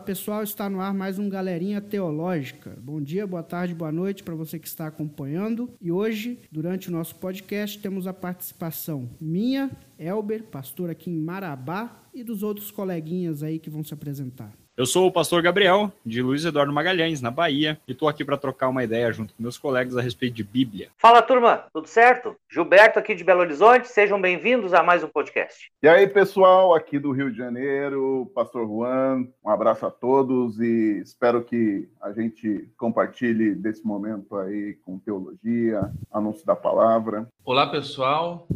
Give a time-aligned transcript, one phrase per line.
[0.00, 2.74] Olá pessoal, está no ar mais um Galerinha Teológica.
[2.80, 5.74] Bom dia, boa tarde, boa noite para você que está acompanhando.
[5.78, 12.08] E hoje, durante o nosso podcast, temos a participação minha, Elber, pastor aqui em Marabá,
[12.14, 14.54] e dos outros coleguinhas aí que vão se apresentar.
[14.80, 18.38] Eu sou o pastor Gabriel, de Luiz Eduardo Magalhães, na Bahia, e estou aqui para
[18.38, 20.88] trocar uma ideia junto com meus colegas a respeito de Bíblia.
[20.96, 22.34] Fala turma, tudo certo?
[22.48, 25.70] Gilberto aqui de Belo Horizonte, sejam bem-vindos a mais um podcast.
[25.82, 31.02] E aí, pessoal, aqui do Rio de Janeiro, pastor Juan, um abraço a todos e
[31.04, 37.28] espero que a gente compartilhe desse momento aí com teologia, anúncio da palavra.
[37.44, 38.48] Olá, pessoal.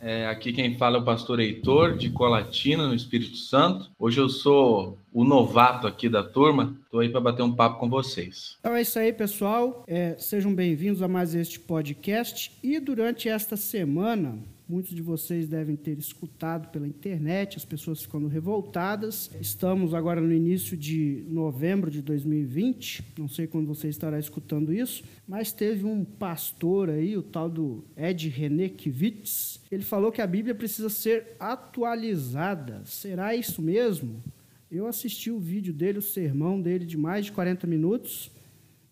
[0.00, 3.90] É, aqui quem fala é o pastor Heitor, de Colatina, no Espírito Santo.
[3.98, 6.74] Hoje eu sou o novato aqui da turma.
[6.84, 8.56] Estou aí para bater um papo com vocês.
[8.60, 9.84] Então é isso aí, pessoal.
[9.86, 12.50] É, sejam bem-vindos a mais este podcast.
[12.62, 14.38] E durante esta semana,
[14.70, 19.28] Muitos de vocês devem ter escutado pela internet, as pessoas ficando revoltadas.
[19.40, 25.02] Estamos agora no início de novembro de 2020, não sei quando você estará escutando isso,
[25.26, 30.26] mas teve um pastor aí, o tal do Ed René Kivitz, ele falou que a
[30.26, 32.82] Bíblia precisa ser atualizada.
[32.84, 34.22] Será isso mesmo?
[34.70, 38.30] Eu assisti o vídeo dele, o sermão dele de mais de 40 minutos,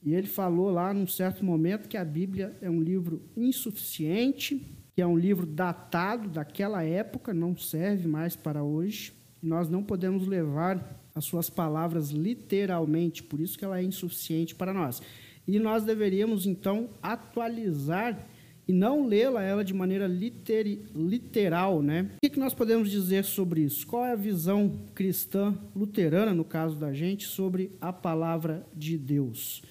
[0.03, 4.61] e ele falou lá num certo momento que a Bíblia é um livro insuficiente,
[4.99, 9.13] que é um livro datado daquela época, não serve mais para hoje.
[9.41, 14.57] E nós não podemos levar as suas palavras literalmente, por isso que ela é insuficiente
[14.57, 15.01] para nós.
[15.47, 18.27] E nós deveríamos, então, atualizar
[18.67, 22.11] e não lê-la ela de maneira literal, né?
[22.17, 23.87] O que, que nós podemos dizer sobre isso?
[23.87, 29.63] Qual é a visão cristã luterana, no caso da gente, sobre a palavra de Deus?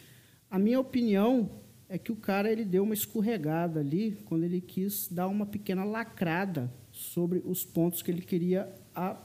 [0.49, 1.49] A minha opinião
[1.89, 5.83] é que o cara ele deu uma escorregada ali quando ele quis dar uma pequena
[5.83, 9.17] lacrada sobre os pontos que ele queria a,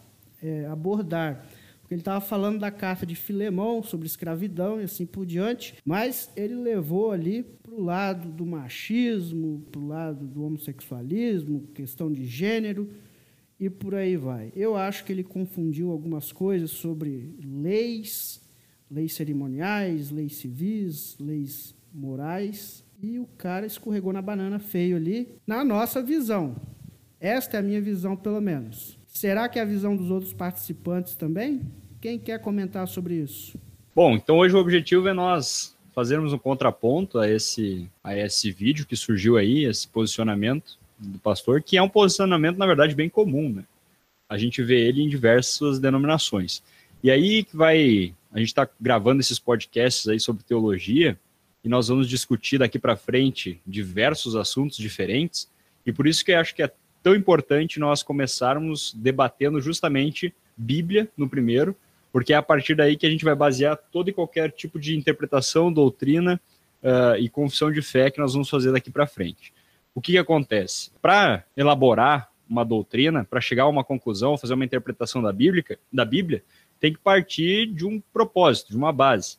[0.43, 1.47] é, abordar.
[1.81, 6.31] Porque ele estava falando da carta de Filemão sobre escravidão e assim por diante, mas
[6.37, 12.25] ele levou ali para o lado do machismo, para o lado do homossexualismo, questão de
[12.25, 12.91] gênero
[13.59, 14.53] e por aí vai.
[14.55, 18.41] Eu acho que ele confundiu algumas coisas sobre leis,
[18.91, 25.65] leis cerimoniais, leis civis, leis morais e o cara escorregou na banana feio ali, na
[25.65, 26.57] nossa visão.
[27.21, 28.99] Esta é a minha visão, pelo menos.
[29.07, 31.61] Será que é a visão dos outros participantes também?
[32.01, 33.59] Quem quer comentar sobre isso?
[33.95, 38.87] Bom, então hoje o objetivo é nós fazermos um contraponto a esse, a esse vídeo
[38.87, 43.53] que surgiu aí, esse posicionamento do pastor, que é um posicionamento, na verdade, bem comum,
[43.53, 43.65] né?
[44.29, 46.63] A gente vê ele em diversas denominações.
[47.03, 48.15] E aí que vai.
[48.33, 51.19] A gente está gravando esses podcasts aí sobre teologia,
[51.65, 55.51] e nós vamos discutir daqui para frente diversos assuntos diferentes,
[55.87, 56.71] e por isso que eu acho que é
[57.03, 61.77] tão importante nós começarmos debatendo justamente Bíblia no primeiro,
[62.13, 64.97] porque é a partir daí que a gente vai basear todo e qualquer tipo de
[64.97, 66.41] interpretação, doutrina
[66.83, 69.53] uh, e confissão de fé que nós vamos fazer daqui para frente.
[69.95, 70.91] O que, que acontece?
[71.01, 76.05] Para elaborar uma doutrina, para chegar a uma conclusão, fazer uma interpretação da Bíblia, da
[76.05, 76.45] Bíblia,
[76.79, 79.39] tem que partir de um propósito, de uma base.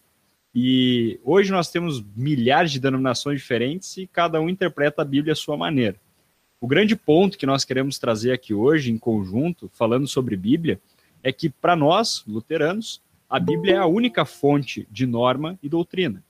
[0.56, 5.36] E hoje nós temos milhares de denominações diferentes e cada um interpreta a Bíblia à
[5.36, 5.96] sua maneira.
[6.62, 10.80] O grande ponto que nós queremos trazer aqui hoje, em conjunto, falando sobre Bíblia,
[11.24, 16.24] é que para nós, luteranos, a Bíblia é a única fonte de norma e doutrina.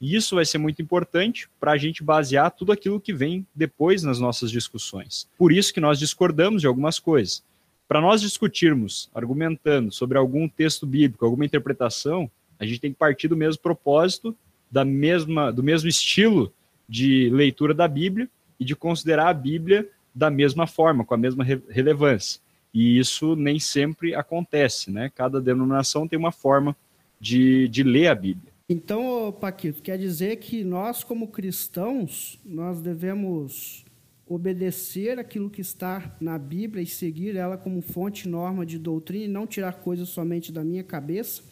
[0.00, 4.02] E isso vai ser muito importante para a gente basear tudo aquilo que vem depois
[4.02, 5.28] nas nossas discussões.
[5.36, 7.42] Por isso que nós discordamos de algumas coisas.
[7.88, 12.30] Para nós discutirmos, argumentando sobre algum texto bíblico, alguma interpretação,
[12.60, 14.36] a gente tem que partir do mesmo propósito,
[14.70, 16.52] da mesma, do mesmo estilo
[16.86, 18.28] de leitura da Bíblia
[18.58, 22.40] e de considerar a Bíblia da mesma forma, com a mesma re relevância.
[22.72, 25.10] E isso nem sempre acontece, né?
[25.14, 26.76] Cada denominação tem uma forma
[27.18, 28.52] de, de ler a Bíblia.
[28.68, 33.84] Então, Paquito, quer dizer que nós, como cristãos, nós devemos
[34.28, 39.28] obedecer aquilo que está na Bíblia e seguir ela como fonte norma de doutrina e
[39.28, 41.42] não tirar coisas somente da minha cabeça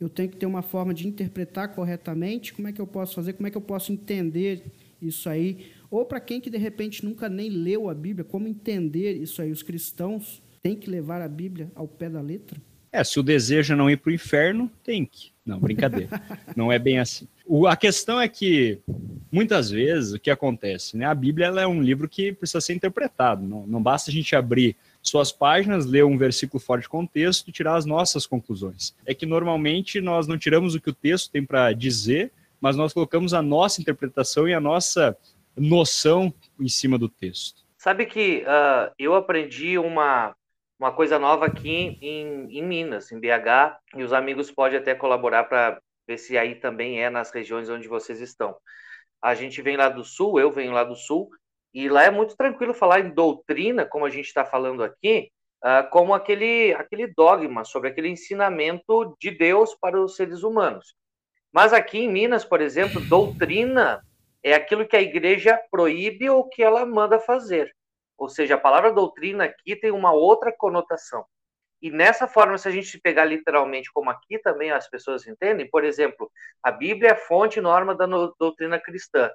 [0.00, 2.54] eu tenho que ter uma forma de interpretar corretamente.
[2.54, 3.34] Como é que eu posso fazer?
[3.34, 4.64] Como é que eu posso entender
[5.00, 5.66] isso aí?
[5.90, 9.52] Ou para quem que de repente nunca nem leu a Bíblia, como entender isso aí?
[9.52, 12.58] Os cristãos têm que levar a Bíblia ao pé da letra?
[12.92, 15.30] É, se o desejo é não ir para o inferno, tem que.
[15.44, 16.20] Não, brincadeira.
[16.56, 17.28] não é bem assim.
[17.46, 18.78] O, a questão é que,
[19.30, 20.96] muitas vezes, o que acontece?
[20.96, 21.04] Né?
[21.04, 23.46] A Bíblia é um livro que precisa ser interpretado.
[23.46, 27.52] Não, não basta a gente abrir suas páginas, ler um versículo fora de contexto e
[27.52, 28.94] tirar as nossas conclusões.
[29.06, 32.92] É que normalmente nós não tiramos o que o texto tem para dizer, mas nós
[32.92, 35.16] colocamos a nossa interpretação e a nossa
[35.56, 37.62] noção em cima do texto.
[37.78, 40.34] Sabe que uh, eu aprendi uma,
[40.78, 45.44] uma coisa nova aqui em, em Minas, em BH, e os amigos podem até colaborar
[45.44, 48.54] para ver se aí também é nas regiões onde vocês estão.
[49.22, 51.30] A gente vem lá do sul, eu venho lá do sul,
[51.72, 55.30] e lá é muito tranquilo falar em doutrina, como a gente está falando aqui,
[55.64, 60.94] uh, como aquele, aquele dogma, sobre aquele ensinamento de Deus para os seres humanos.
[61.52, 64.02] Mas aqui em Minas, por exemplo, doutrina
[64.42, 67.74] é aquilo que a igreja proíbe ou que ela manda fazer.
[68.16, 71.24] Ou seja, a palavra doutrina aqui tem uma outra conotação.
[71.82, 75.82] E nessa forma, se a gente pegar literalmente como aqui também as pessoas entendem, por
[75.82, 76.30] exemplo,
[76.62, 78.06] a Bíblia é fonte e norma da
[78.38, 79.30] doutrina cristã.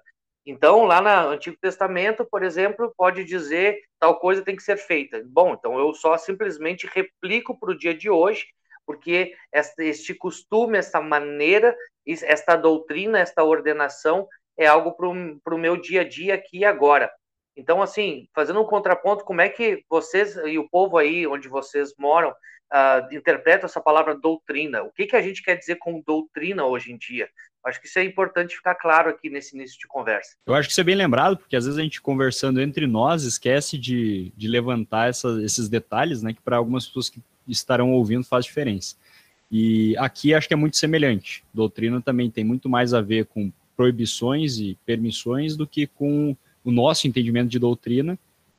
[0.46, 5.24] Então, lá no Antigo Testamento, por exemplo, pode dizer tal coisa tem que ser feita.
[5.26, 8.46] Bom, então eu só simplesmente replico para o dia de hoje,
[8.86, 9.34] porque
[9.80, 11.76] este costume, essa maneira,
[12.06, 17.12] esta doutrina, esta ordenação é algo para o meu dia a dia aqui e agora.
[17.58, 21.94] Então, assim, fazendo um contraponto, como é que vocês e o povo aí onde vocês
[21.98, 24.84] moram uh, interpretam essa palavra doutrina?
[24.84, 27.30] O que, que a gente quer dizer com doutrina hoje em dia?
[27.66, 30.36] Acho que isso é importante ficar claro aqui nesse início de conversa.
[30.46, 33.24] Eu acho que isso é bem lembrado, porque às vezes a gente conversando entre nós
[33.24, 38.24] esquece de, de levantar essa, esses detalhes, né, que para algumas pessoas que estarão ouvindo
[38.24, 38.96] faz diferença.
[39.52, 41.44] E aqui acho que é muito semelhante.
[41.54, 46.72] Doutrina também tem muito mais a ver com proibições e permissões do que com o
[46.72, 48.18] nosso entendimento de doutrina,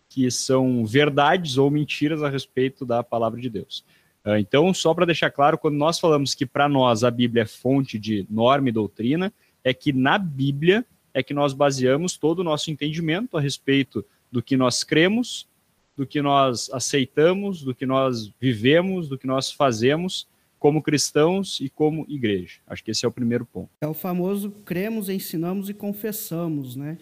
[0.08, 3.84] que são verdades ou mentiras a respeito da palavra de Deus.
[4.26, 7.46] Ah, então, só para deixar claro, quando nós falamos que para nós a Bíblia é
[7.46, 9.32] fonte de norma e doutrina,
[9.62, 10.84] é que na Bíblia
[11.14, 15.46] é que nós baseamos todo o nosso entendimento a respeito do que nós cremos,
[15.96, 20.26] do que nós aceitamos, do que nós vivemos, do que nós fazemos
[20.58, 22.58] como cristãos e como igreja.
[22.66, 23.70] Acho que esse é o primeiro ponto.
[23.80, 26.98] É o famoso cremos, ensinamos e confessamos, né?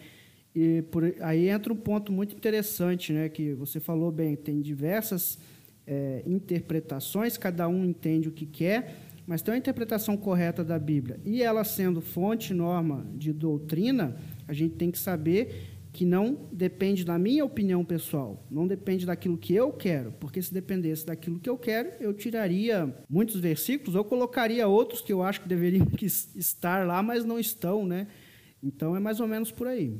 [0.55, 5.37] E por, aí entra um ponto muito interessante, né, que você falou bem, tem diversas
[5.87, 8.95] é, interpretações, cada um entende o que quer,
[9.27, 11.19] mas tem uma interpretação correta da Bíblia.
[11.25, 14.15] E ela sendo fonte, norma de doutrina,
[14.47, 19.37] a gente tem que saber que não depende da minha opinião pessoal, não depende daquilo
[19.37, 24.03] que eu quero, porque se dependesse daquilo que eu quero, eu tiraria muitos versículos, ou
[24.03, 25.87] colocaria outros que eu acho que deveriam
[26.35, 28.07] estar lá, mas não estão, né?
[28.61, 29.97] Então é mais ou menos por aí.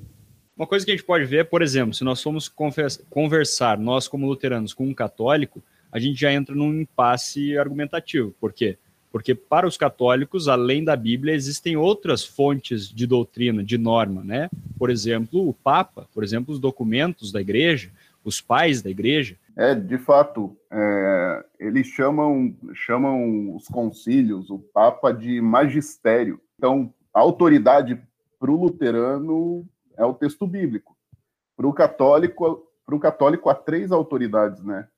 [0.57, 2.51] Uma coisa que a gente pode ver, por exemplo, se nós formos
[3.09, 5.63] conversar, nós como luteranos, com um católico,
[5.95, 8.35] a gente já entra num impasse argumentativo.
[8.37, 8.77] Por quê?
[9.13, 14.49] Porque para os católicos, além da Bíblia, existem outras fontes de doutrina, de norma, né?
[14.77, 17.89] Por exemplo, o Papa, por exemplo, os documentos da igreja,
[18.25, 19.37] os pais da igreja.
[19.55, 26.41] É, de fato, é, eles chamam, chamam os concílios, o Papa, de magistério.
[26.57, 27.97] Então, a autoridade
[28.37, 29.65] para o luterano
[29.97, 30.93] é o texto bíblico.
[31.55, 34.89] Para o católico, para o católico há três autoridades, né?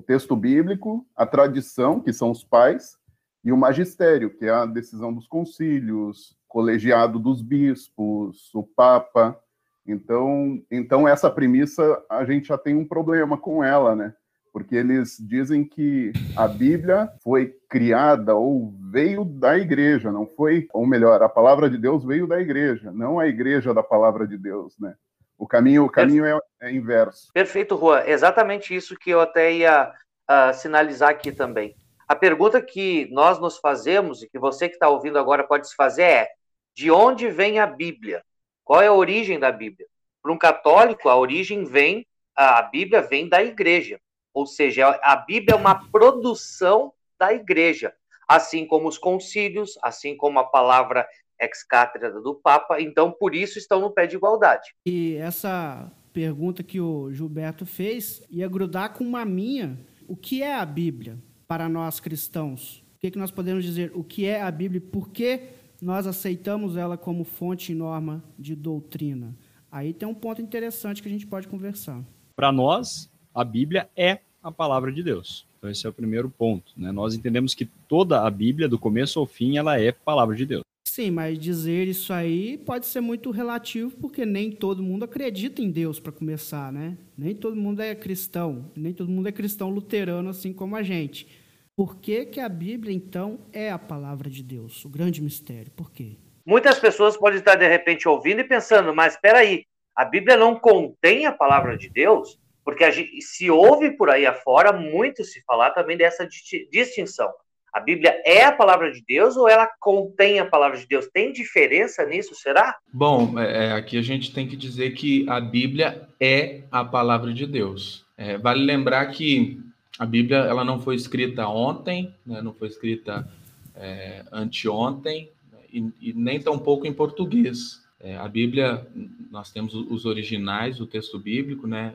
[0.00, 2.96] O texto bíblico, a tradição, que são os pais,
[3.44, 9.38] e o magistério, que é a decisão dos concílios, colegiado dos bispos, o papa.
[9.86, 14.14] Então, então essa premissa a gente já tem um problema com ela, né?
[14.54, 20.86] Porque eles dizem que a Bíblia foi criada ou veio da igreja, não foi, ou
[20.86, 24.78] melhor, a palavra de Deus veio da igreja, não a igreja da palavra de Deus,
[24.78, 24.94] né?
[25.40, 27.32] O caminho, o caminho é, é inverso.
[27.32, 28.02] Perfeito, Juan.
[28.04, 29.90] Exatamente isso que eu até ia
[30.30, 31.74] uh, sinalizar aqui também.
[32.06, 35.74] A pergunta que nós nos fazemos e que você que está ouvindo agora pode se
[35.74, 36.28] fazer é:
[36.76, 38.22] de onde vem a Bíblia?
[38.62, 39.88] Qual é a origem da Bíblia?
[40.22, 42.06] Para um católico, a origem vem,
[42.36, 43.98] a Bíblia vem da igreja.
[44.34, 47.94] Ou seja, a Bíblia é uma produção da igreja,
[48.28, 51.08] assim como os concílios, assim como a palavra
[51.40, 54.74] ex cátedra do Papa, então por isso estão no pé de igualdade.
[54.84, 59.78] E essa pergunta que o Gilberto fez ia grudar com uma minha.
[60.06, 62.84] O que é a Bíblia para nós cristãos?
[62.96, 63.92] O que, que nós podemos dizer?
[63.94, 65.48] O que é a Bíblia e por que
[65.80, 69.34] nós aceitamos ela como fonte e norma de doutrina?
[69.70, 72.02] Aí tem um ponto interessante que a gente pode conversar.
[72.34, 75.46] Para nós, a Bíblia é a palavra de Deus.
[75.58, 76.72] Então esse é o primeiro ponto.
[76.76, 76.90] Né?
[76.90, 80.62] Nós entendemos que toda a Bíblia, do começo ao fim, ela é palavra de Deus.
[80.92, 85.70] Sim, mas dizer isso aí pode ser muito relativo, porque nem todo mundo acredita em
[85.70, 86.98] Deus para começar, né?
[87.16, 91.28] Nem todo mundo é cristão, nem todo mundo é cristão luterano assim como a gente.
[91.76, 94.84] Por que, que a Bíblia, então, é a palavra de Deus?
[94.84, 95.70] O grande mistério.
[95.76, 96.16] Por quê?
[96.44, 99.62] Muitas pessoas podem estar, de repente, ouvindo e pensando, mas espera aí,
[99.94, 102.36] a Bíblia não contém a palavra de Deus?
[102.64, 107.32] Porque gente, se ouve por aí afora muito se falar também dessa distinção.
[107.72, 111.06] A Bíblia é a palavra de Deus ou ela contém a palavra de Deus?
[111.12, 112.76] Tem diferença nisso, será?
[112.92, 117.32] Bom, é, é, aqui a gente tem que dizer que a Bíblia é a palavra
[117.32, 118.04] de Deus.
[118.18, 119.60] É, vale lembrar que
[119.98, 123.28] a Bíblia ela não foi escrita ontem, né, não foi escrita
[123.76, 125.30] é, anteontem
[125.72, 127.82] e, e, nem tampouco em português.
[128.00, 128.86] É, a Bíblia,
[129.30, 131.94] nós temos os originais, o texto bíblico, né,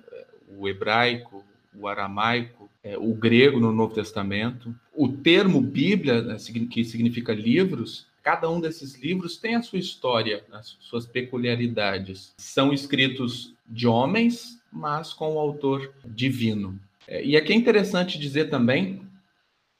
[0.58, 1.44] o hebraico,
[1.77, 2.55] o aramaico,
[2.86, 4.74] é, o grego no Novo Testamento.
[4.94, 6.38] O termo Bíblia, né,
[6.70, 12.36] que significa livros, cada um desses livros tem a sua história, as suas peculiaridades.
[12.38, 16.80] São escritos de homens, mas com o autor divino.
[17.08, 19.01] É, e aqui é interessante dizer também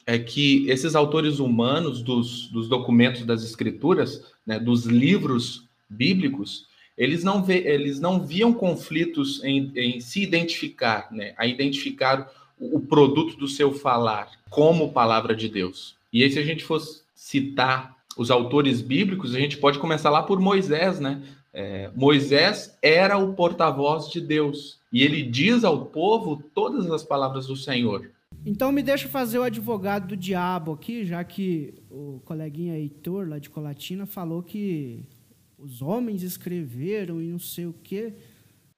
[0.08, 7.24] é que esses autores humanos dos, dos documentos das escrituras, né, dos livros bíblicos, eles
[7.24, 13.38] não, vê, eles não viam conflitos em, em se identificar, né, a identificar o, produto
[13.38, 15.96] do seu falar como palavra de Deus.
[16.12, 20.24] E aí, se a gente fosse citar os autores bíblicos, a gente pode começar lá
[20.24, 21.22] por Moisés, né?
[21.54, 27.48] É, Moisés era o porta-voz de Deus e ele diz ao povo todas as palavras
[27.48, 28.12] do Senhor.
[28.46, 33.40] Então me deixa fazer o advogado do diabo aqui, já que o coleguinha Heitor, lá
[33.40, 35.04] de Colatina, falou que
[35.58, 38.14] os homens escreveram e não sei o quê.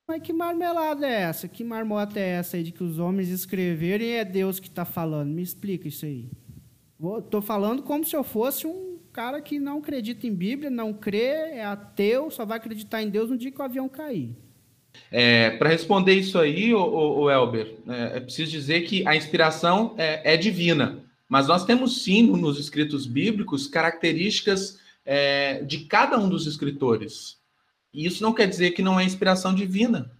[0.07, 1.47] Mas que marmelada é essa?
[1.49, 4.85] Que marmota é essa aí de que os homens escreveram e é Deus que está
[4.85, 5.29] falando?
[5.29, 6.29] Me explica isso aí.
[7.19, 11.55] Estou falando como se eu fosse um cara que não acredita em Bíblia, não crê,
[11.55, 14.35] é ateu, só vai acreditar em Deus no dia que o avião cair.
[15.11, 19.15] É, Para responder isso aí, o, o, o Elber, é, é, preciso dizer que a
[19.15, 26.17] inspiração é, é, divina, mas nós temos sim nos escritos bíblicos características é, de cada
[26.17, 27.36] um dos escritores.
[27.97, 30.11] E isso não quer dizer que não é inspiração divina.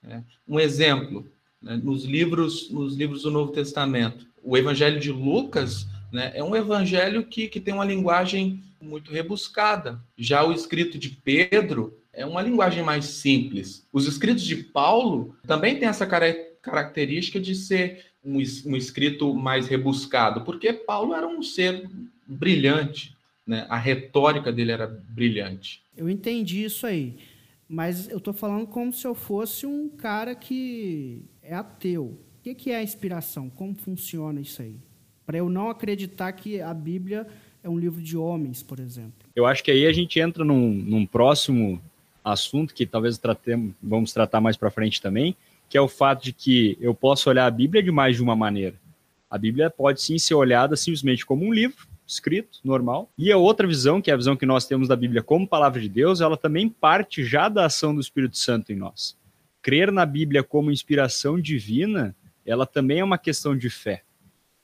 [0.00, 0.22] Né?
[0.46, 1.26] Um exemplo,
[1.60, 6.54] né, nos livros nos livros do Novo Testamento, o Evangelho de Lucas né, é um
[6.54, 10.00] evangelho que, que tem uma linguagem muito rebuscada.
[10.16, 13.84] Já o escrito de Pedro é uma linguagem mais simples.
[13.92, 20.42] Os escritos de Paulo também têm essa característica de ser um, um escrito mais rebuscado,
[20.42, 21.90] porque Paulo era um ser
[22.24, 23.66] brilhante, né?
[23.68, 25.83] A retórica dele era brilhante.
[25.96, 27.16] Eu entendi isso aí.
[27.68, 32.18] Mas eu estou falando como se eu fosse um cara que é ateu.
[32.46, 33.48] O que é a inspiração?
[33.48, 34.76] Como funciona isso aí?
[35.24, 37.26] Para eu não acreditar que a Bíblia
[37.62, 39.26] é um livro de homens, por exemplo.
[39.34, 41.80] Eu acho que aí a gente entra num, num próximo
[42.22, 45.34] assunto que talvez tratemos, vamos tratar mais para frente também,
[45.68, 48.36] que é o fato de que eu posso olhar a Bíblia de mais de uma
[48.36, 48.74] maneira.
[49.30, 53.10] A Bíblia pode sim ser olhada simplesmente como um livro, escrito, normal.
[53.16, 55.80] E a outra visão, que é a visão que nós temos da Bíblia como palavra
[55.80, 59.16] de Deus, ela também parte já da ação do Espírito Santo em nós.
[59.62, 64.02] Crer na Bíblia como inspiração divina, ela também é uma questão de fé.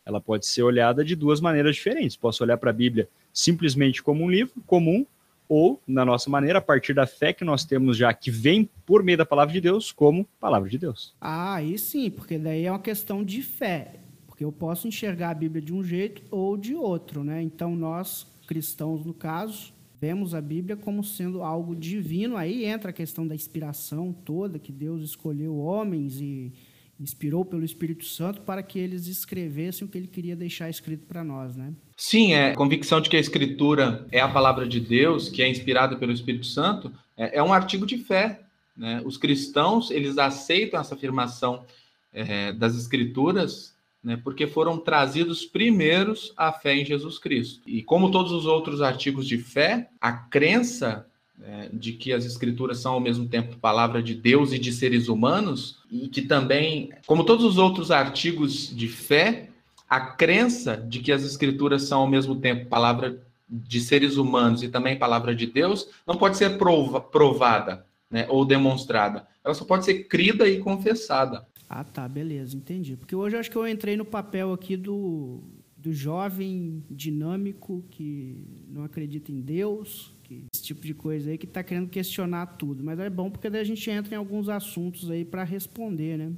[0.04, 2.16] Ela pode ser olhada de duas maneiras diferentes.
[2.16, 5.06] Posso olhar para a Bíblia simplesmente como um livro comum,
[5.49, 9.02] ou, na nossa maneira, a partir da fé que nós temos já, que vem por
[9.02, 11.12] meio da palavra de Deus, como palavra de Deus.
[11.20, 13.94] Ah, aí sim, porque daí é uma questão de fé.
[14.40, 17.42] Porque eu posso enxergar a Bíblia de um jeito ou de outro, né?
[17.42, 19.70] Então nós, cristãos no caso,
[20.00, 22.38] vemos a Bíblia como sendo algo divino.
[22.38, 26.54] Aí entra a questão da inspiração toda, que Deus escolheu homens e
[26.99, 31.23] inspirou pelo Espírito Santo para que eles escrevessem o que ele queria deixar escrito para
[31.23, 31.75] nós, né?
[31.94, 35.50] Sim, é a convicção de que a Escritura é a palavra de Deus, que é
[35.50, 38.40] inspirada pelo Espírito Santo, é, é um artigo de fé.
[38.75, 39.02] Né?
[39.04, 41.62] Os cristãos eles aceitam essa afirmação
[42.11, 47.61] é, das Escrituras né, porque foram trazidos primeiros à fé em Jesus Cristo.
[47.66, 51.07] E como todos os outros artigos de fé, a crença
[51.42, 55.09] é, de que as escrituras são ao mesmo tempo palavra de Deus e de seres
[55.09, 59.49] humanos, e que também, como todos os outros artigos de fé,
[59.88, 64.69] a crença de que as escrituras são ao mesmo tempo palavra de seres humanos e
[64.69, 69.26] também palavra de Deus, não pode ser prova, provada né, ou demonstrada.
[69.45, 71.47] Ela só pode ser crida e confessada.
[71.73, 72.97] Ah, tá, beleza, entendi.
[72.97, 75.41] Porque hoje acho que eu entrei no papel aqui do,
[75.77, 81.47] do jovem dinâmico que não acredita em Deus, que, esse tipo de coisa aí, que
[81.47, 82.83] está querendo questionar tudo.
[82.83, 86.33] Mas é bom porque daí a gente entra em alguns assuntos aí para responder, né?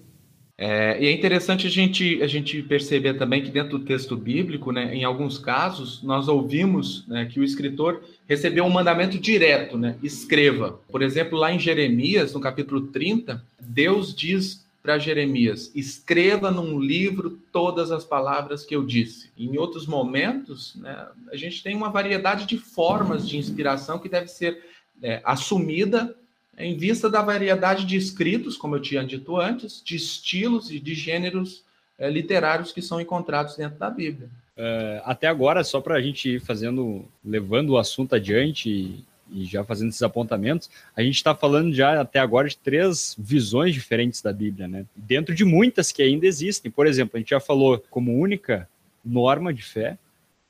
[0.59, 4.71] É, e é interessante a gente, a gente perceber também que dentro do texto bíblico,
[4.71, 9.97] né, em alguns casos, nós ouvimos né, que o escritor recebeu um mandamento direto, né,
[10.03, 10.79] escreva.
[10.91, 17.39] Por exemplo, lá em Jeremias, no capítulo 30, Deus diz para Jeremias: escreva num livro
[17.53, 19.31] todas as palavras que eu disse.
[19.39, 24.29] Em outros momentos, né, a gente tem uma variedade de formas de inspiração que deve
[24.29, 24.65] ser
[25.03, 26.15] é, assumida
[26.59, 30.95] em vista da variedade de escritos, como eu tinha dito antes, de estilos e de
[30.95, 31.65] gêneros
[31.99, 34.29] é, literários que são encontrados dentro da Bíblia.
[34.55, 39.65] Uh, até agora, só para a gente ir fazendo, levando o assunto adiante e, já
[39.65, 44.33] fazendo esses apontamentos, a gente está falando já até agora de três visões diferentes da
[44.33, 44.85] Bíblia, né?
[44.95, 46.71] Dentro de muitas que ainda existem.
[46.71, 48.69] Por exemplo, a gente já falou como única
[49.05, 49.99] norma de fé,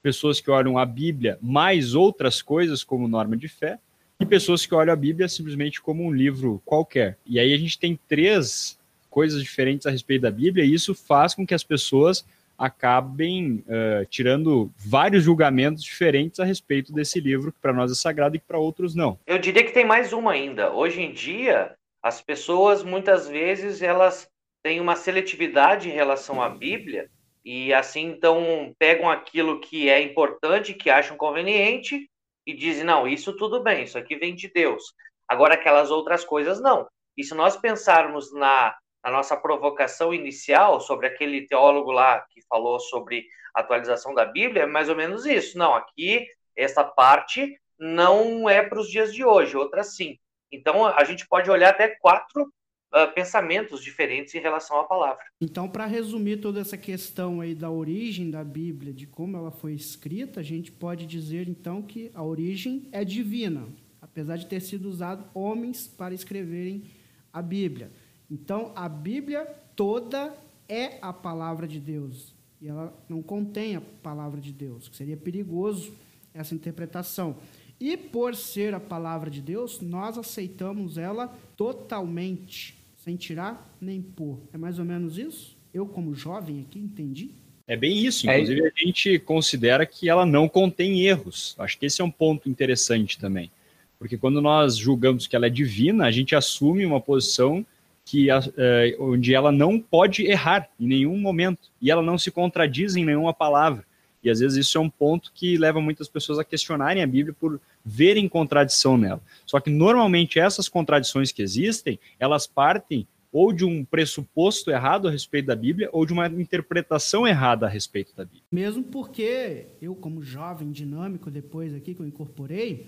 [0.03, 3.79] pessoas que olham a Bíblia mais outras coisas como norma de fé,
[4.21, 7.19] e pessoas que olham a Bíblia simplesmente como um livro qualquer.
[7.27, 8.79] E aí a gente tem três
[9.11, 12.25] coisas diferentes a respeito da Bíblia, e isso faz com que as pessoas
[12.63, 18.37] acabem uh, tirando vários julgamentos diferentes a respeito desse livro, que para nós é sagrado
[18.37, 19.19] e que para outros não.
[19.27, 20.73] Eu diria que tem mais uma ainda.
[20.73, 24.31] Hoje em dia, as pessoas muitas vezes elas
[24.63, 27.11] têm uma seletividade em relação à Bíblia
[27.45, 32.09] e assim então pegam aquilo que é importante, que acham conveniente
[32.47, 34.95] e dizem não, isso tudo bem, isso aqui vem de Deus.
[35.29, 36.87] Agora aquelas outras coisas não.
[37.17, 42.79] E se nós pensarmos na a nossa provocação inicial sobre aquele teólogo lá que falou
[42.79, 45.59] sobre atualização da Bíblia, é mais ou menos isso.
[45.59, 50.19] Não, aqui, essa parte não é para os dias de hoje, outra sim.
[50.51, 55.23] Então, a gente pode olhar até quatro uh, pensamentos diferentes em relação à palavra.
[55.41, 59.73] Então, para resumir toda essa questão aí da origem da Bíblia, de como ela foi
[59.73, 63.67] escrita, a gente pode dizer, então, que a origem é divina,
[64.01, 66.85] apesar de ter sido usado homens para escreverem
[67.33, 67.91] a Bíblia.
[68.33, 69.47] Então, a Bíblia
[69.77, 70.35] toda
[70.67, 72.35] é a palavra de Deus.
[72.63, 75.93] E ela não contém a palavra de Deus, que seria perigoso
[76.33, 77.37] essa interpretação.
[77.79, 84.39] E por ser a palavra de Deus, nós aceitamos ela totalmente, sem tirar nem pôr.
[84.51, 85.55] É mais ou menos isso?
[85.75, 87.33] Eu, como jovem aqui, entendi?
[87.67, 88.31] É bem isso.
[88.31, 88.73] É Inclusive, é...
[88.75, 91.55] a gente considera que ela não contém erros.
[91.59, 93.51] Acho que esse é um ponto interessante também.
[93.99, 97.67] Porque quando nós julgamos que ela é divina, a gente assume uma posição
[98.05, 102.97] que é, onde ela não pode errar em nenhum momento e ela não se contradiz
[102.97, 103.85] em nenhuma palavra.
[104.23, 107.35] E às vezes isso é um ponto que leva muitas pessoas a questionarem a Bíblia
[107.39, 109.21] por verem contradição nela.
[109.45, 115.11] Só que normalmente essas contradições que existem, elas partem ou de um pressuposto errado a
[115.11, 118.43] respeito da Bíblia ou de uma interpretação errada a respeito da Bíblia.
[118.53, 122.87] Mesmo porque eu, como jovem dinâmico, depois aqui que eu incorporei,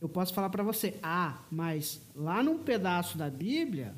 [0.00, 3.94] eu posso falar para você, ah, mas lá num pedaço da Bíblia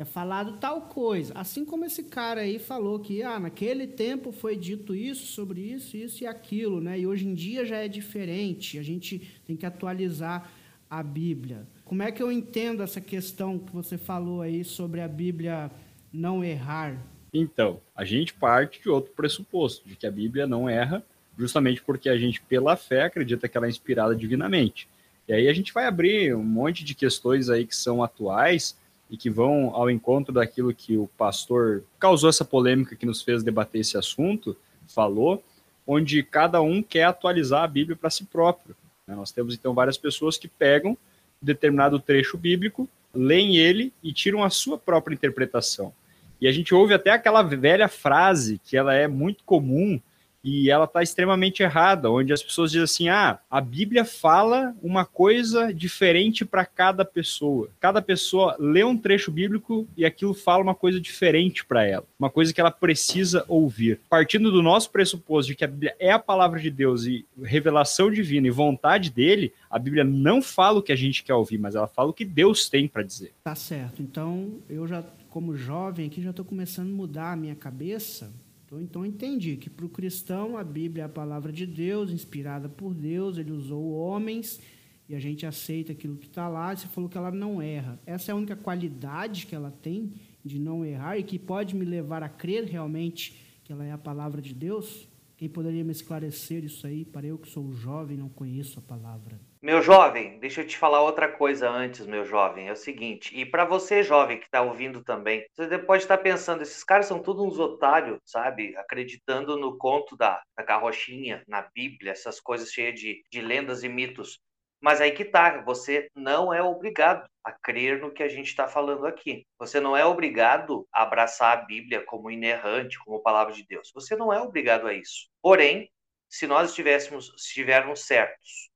[0.00, 1.34] é falado tal coisa.
[1.34, 5.94] Assim como esse cara aí falou que ah, naquele tempo foi dito isso, sobre isso,
[5.94, 6.98] isso e aquilo, né?
[6.98, 8.78] E hoje em dia já é diferente.
[8.78, 10.50] A gente tem que atualizar
[10.88, 11.68] a Bíblia.
[11.84, 15.70] Como é que eu entendo essa questão que você falou aí sobre a Bíblia
[16.10, 16.96] não errar?
[17.30, 21.04] Então, a gente parte de outro pressuposto, de que a Bíblia não erra,
[21.36, 24.88] justamente porque a gente, pela fé, acredita que ela é inspirada divinamente.
[25.28, 28.79] E aí a gente vai abrir um monte de questões aí que são atuais,
[29.10, 33.42] e que vão ao encontro daquilo que o pastor causou essa polêmica que nos fez
[33.42, 35.42] debater esse assunto, falou,
[35.86, 38.76] onde cada um quer atualizar a Bíblia para si próprio.
[39.06, 39.14] Né?
[39.16, 40.96] Nós temos então várias pessoas que pegam
[41.42, 45.92] determinado trecho bíblico, leem ele e tiram a sua própria interpretação.
[46.40, 50.00] E a gente ouve até aquela velha frase que ela é muito comum
[50.42, 55.04] e ela está extremamente errada, onde as pessoas dizem assim: ah, a Bíblia fala uma
[55.04, 57.68] coisa diferente para cada pessoa.
[57.78, 62.30] Cada pessoa lê um trecho bíblico e aquilo fala uma coisa diferente para ela, uma
[62.30, 64.00] coisa que ela precisa ouvir.
[64.08, 68.10] Partindo do nosso pressuposto de que a Bíblia é a palavra de Deus e revelação
[68.10, 71.74] divina e vontade dele, a Bíblia não fala o que a gente quer ouvir, mas
[71.74, 73.32] ela fala o que Deus tem para dizer.
[73.44, 74.02] Tá certo.
[74.02, 78.30] Então, eu já, como jovem aqui, já estou começando a mudar a minha cabeça
[78.70, 82.68] então, então entendi que para o cristão a Bíblia é a palavra de Deus, inspirada
[82.68, 84.60] por Deus, ele usou homens
[85.08, 86.74] e a gente aceita aquilo que está lá.
[86.74, 87.98] Você falou que ela não erra.
[88.06, 90.12] Essa é a única qualidade que ela tem
[90.44, 93.98] de não errar e que pode me levar a crer realmente que ela é a
[93.98, 95.08] palavra de Deus?
[95.36, 98.82] Quem poderia me esclarecer isso aí para eu que sou jovem e não conheço a
[98.82, 99.49] palavra?
[99.62, 102.68] Meu jovem, deixa eu te falar outra coisa antes, meu jovem.
[102.68, 106.62] É o seguinte, e para você, jovem, que está ouvindo também, você pode estar pensando,
[106.62, 108.74] esses caras são todos uns otários, sabe?
[108.78, 113.88] Acreditando no conto da, da carrochinha, na Bíblia, essas coisas cheias de, de lendas e
[113.88, 114.38] mitos.
[114.80, 118.66] Mas aí que tá, você não é obrigado a crer no que a gente está
[118.66, 119.44] falando aqui.
[119.58, 123.90] Você não é obrigado a abraçar a Bíblia como inerrante, como palavra de Deus.
[123.94, 125.28] Você não é obrigado a isso.
[125.42, 125.90] Porém,
[126.30, 128.69] se nós estivéssemos, estivermos certos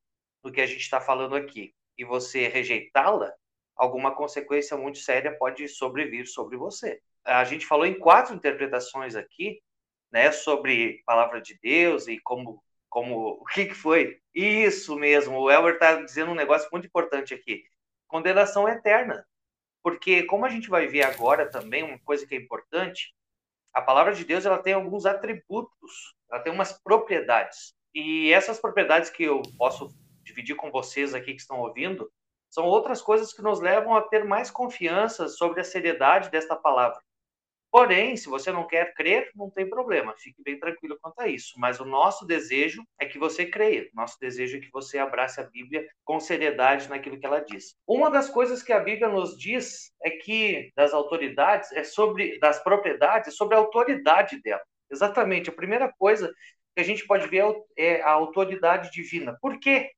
[0.45, 3.33] do que a gente está falando aqui e você rejeitá-la,
[3.75, 7.01] alguma consequência muito séria pode sobrevir sobre você.
[7.25, 9.61] A gente falou em quatro interpretações aqui,
[10.13, 14.21] né, sobre palavra de Deus e como, como o que, que foi.
[14.35, 17.65] Isso mesmo, o Elber está dizendo um negócio muito importante aqui.
[18.07, 19.27] Condenação eterna.
[19.83, 23.15] Porque, como a gente vai ver agora também, uma coisa que é importante,
[23.73, 27.75] a palavra de Deus ela tem alguns atributos, ela tem umas propriedades.
[27.95, 29.95] E essas propriedades que eu posso
[30.35, 32.11] dividir com vocês aqui que estão ouvindo,
[32.55, 37.01] São outras coisas que nos levam a ter mais confiança sobre a seriedade desta palavra.
[37.69, 41.55] Porém, se você não quer crer, não tem problema, fique bem tranquilo quanto a isso.
[41.59, 45.51] Mas o nosso desejo é que você creia, nosso desejo é que você abrace a
[45.51, 47.75] Bíblia com seriedade naquilo que ela diz.
[47.85, 52.63] Uma das coisas que a Bíblia nos diz é que das autoridades é sobre das
[52.63, 54.63] propriedades, é sobre a autoridade dela.
[54.89, 55.51] Exatamente.
[55.51, 56.33] A primeira coisa
[56.77, 57.45] que a gente pode ver
[57.77, 59.37] é a autoridade divina.
[59.43, 59.91] Por quê?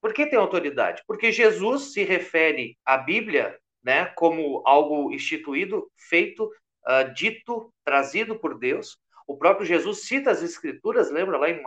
[0.00, 1.02] Por que tem autoridade?
[1.06, 8.58] Porque Jesus se refere à Bíblia né, como algo instituído, feito uh, dito, trazido por
[8.58, 8.98] Deus.
[9.26, 11.62] O próprio Jesus cita as Escrituras, lembra lá em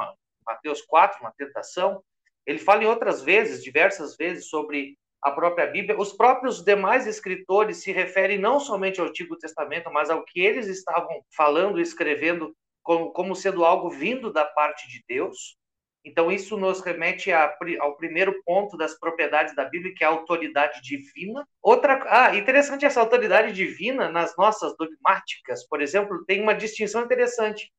[0.46, 2.04] Mateus 4, uma tentação.
[2.46, 5.98] Ele fala em outras vezes, diversas vezes, sobre a própria Bíblia.
[5.98, 10.68] Os próprios demais escritores se referem não somente ao Antigo Testamento, mas ao que eles
[10.68, 15.58] estavam falando e escrevendo como, como sendo algo vindo da parte de Deus.
[16.06, 20.10] Então, isso nos remete a, ao primeiro ponto das propriedades da Bíblia, que é a
[20.10, 21.48] autoridade divina.
[21.62, 27.72] Outra, ah, interessante essa autoridade divina nas nossas dogmáticas, por exemplo, tem uma distinção interessante.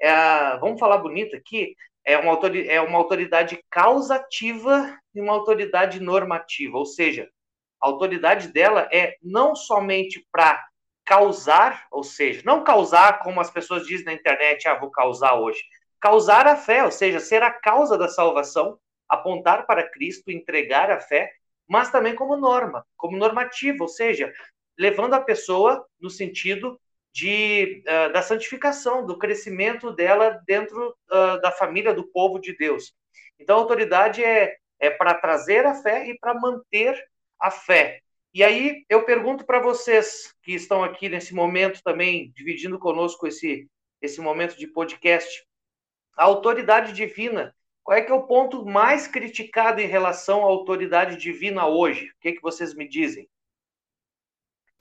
[0.00, 6.76] É vamos falar bonito aqui, é uma, é uma autoridade causativa e uma autoridade normativa,
[6.76, 7.28] ou seja,
[7.80, 10.64] a autoridade dela é não somente para
[11.04, 15.60] causar, ou seja, não causar como as pessoas dizem na internet, ah, vou causar hoje,
[16.02, 18.76] causar a fé, ou seja, ser a causa da salvação,
[19.08, 21.32] apontar para Cristo, entregar a fé,
[21.68, 24.32] mas também como norma, como normativa, ou seja,
[24.76, 26.78] levando a pessoa no sentido
[27.12, 32.92] de, uh, da santificação, do crescimento dela dentro uh, da família do povo de Deus.
[33.38, 37.00] Então, a autoridade é, é para trazer a fé e para manter
[37.38, 38.00] a fé.
[38.34, 43.68] E aí eu pergunto para vocês que estão aqui nesse momento também dividindo conosco esse
[44.00, 45.44] esse momento de podcast,
[46.16, 47.54] a autoridade divina.
[47.82, 52.06] Qual é que é o ponto mais criticado em relação à autoridade divina hoje?
[52.06, 53.28] O que, é que vocês me dizem?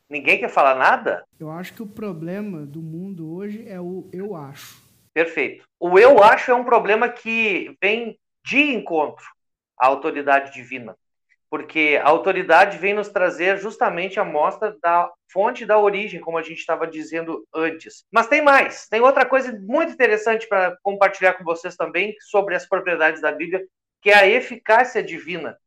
[0.09, 1.25] Ninguém quer falar nada?
[1.39, 4.81] Eu acho que o problema do mundo hoje é o eu acho.
[5.13, 5.65] Perfeito.
[5.79, 9.25] O eu acho é um problema que vem de encontro
[9.77, 10.95] à autoridade divina
[11.51, 16.41] porque a autoridade vem nos trazer justamente a mostra da fonte da origem, como a
[16.41, 18.05] gente estava dizendo antes.
[18.09, 22.65] Mas tem mais, tem outra coisa muito interessante para compartilhar com vocês também sobre as
[22.65, 23.65] propriedades da Bíblia,
[24.01, 25.57] que é a eficácia divina.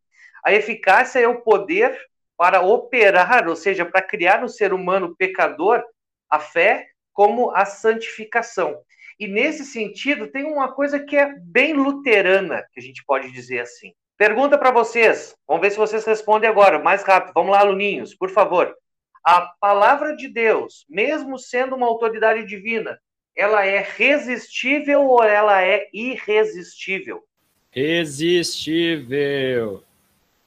[0.42, 1.94] A eficácia é o poder
[2.35, 5.85] para operar, ou seja, para criar no ser humano pecador
[6.31, 8.81] a fé como a santificação.
[9.20, 13.61] E nesse sentido, tem uma coisa que é bem luterana, que a gente pode dizer
[13.61, 13.92] assim.
[14.26, 15.37] Pergunta para vocês.
[15.46, 17.34] Vamos ver se vocês respondem agora, mais rápido.
[17.34, 18.74] Vamos lá, aluninhos, por favor.
[19.22, 22.98] A palavra de Deus, mesmo sendo uma autoridade divina,
[23.37, 27.22] ela é resistível ou ela é irresistível?
[27.70, 29.04] Resistível.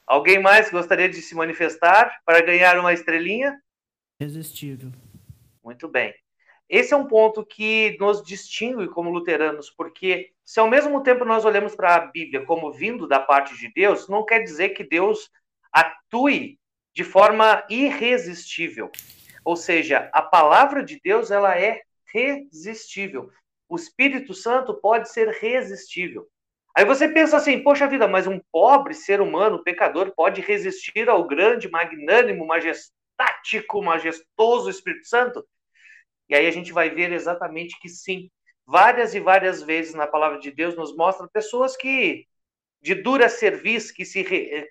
[0.08, 3.62] Alguém mais gostaria de se manifestar para ganhar uma estrelinha?
[4.20, 4.92] Resistível.
[5.64, 6.16] Muito bem.
[6.68, 11.44] Esse é um ponto que nos distingue como luteranos, porque se ao mesmo tempo nós
[11.44, 15.30] olhamos para a Bíblia como vindo da parte de Deus, não quer dizer que Deus
[15.74, 16.58] atue
[16.96, 18.90] de forma irresistível.
[19.44, 21.82] Ou seja, a palavra de Deus ela é
[22.14, 23.30] resistível.
[23.68, 26.26] O Espírito Santo pode ser resistível.
[26.74, 31.28] Aí você pensa assim, poxa vida, mas um pobre ser humano, pecador, pode resistir ao
[31.28, 35.46] grande, magnânimo, majestático, majestoso Espírito Santo?
[36.30, 38.30] E aí a gente vai ver exatamente que sim,
[38.68, 42.28] várias e várias vezes na palavra de Deus nos mostra pessoas que
[42.82, 44.24] de dura serviço, que se,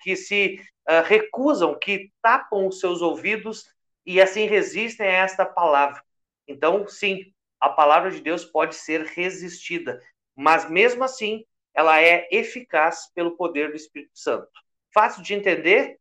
[0.03, 3.65] que se uh, recusam, que tapam os seus ouvidos
[4.05, 6.01] e assim resistem a esta palavra.
[6.47, 10.01] Então, sim, a palavra de Deus pode ser resistida,
[10.37, 14.49] mas mesmo assim, ela é eficaz pelo poder do Espírito Santo.
[14.95, 15.99] Fácil de entender?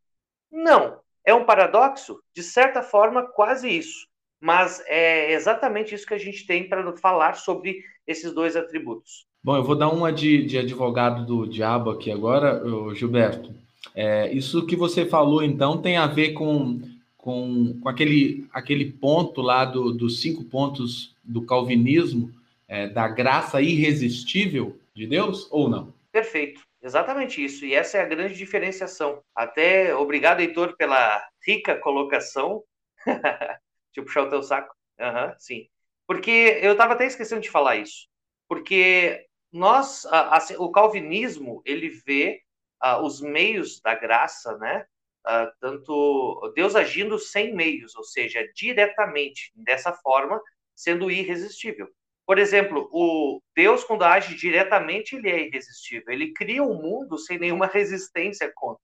[0.51, 1.01] Não.
[1.25, 2.21] É um paradoxo?
[2.33, 4.07] De certa forma, quase isso
[4.45, 9.25] mas é exatamente isso que a gente tem para falar sobre esses dois atributos.
[9.43, 12.61] Bom, eu vou dar uma de, de advogado do diabo aqui agora,
[12.93, 13.55] Gilberto.
[13.95, 16.79] É, isso que você falou, então, tem a ver com,
[17.17, 22.31] com, com aquele, aquele ponto lá do, dos cinco pontos do calvinismo,
[22.67, 25.91] é, da graça irresistível de Deus, ou não?
[26.11, 26.61] Perfeito.
[26.83, 27.65] Exatamente isso.
[27.65, 29.23] E essa é a grande diferenciação.
[29.35, 32.61] Até obrigado, Heitor, pela rica colocação.
[33.95, 34.73] Eu puxar o teu saco.
[34.99, 35.67] Uhum, sim.
[36.07, 38.07] Porque eu estava até esquecendo de falar isso.
[38.47, 40.05] Porque nós,
[40.57, 42.41] o calvinismo, ele vê
[42.83, 44.85] uh, os meios da graça, né?
[45.27, 50.39] Uh, tanto Deus agindo sem meios, ou seja, diretamente, dessa forma,
[50.75, 51.87] sendo irresistível.
[52.25, 56.11] Por exemplo, o Deus, quando age diretamente, ele é irresistível.
[56.11, 58.81] Ele cria um mundo sem nenhuma resistência contra.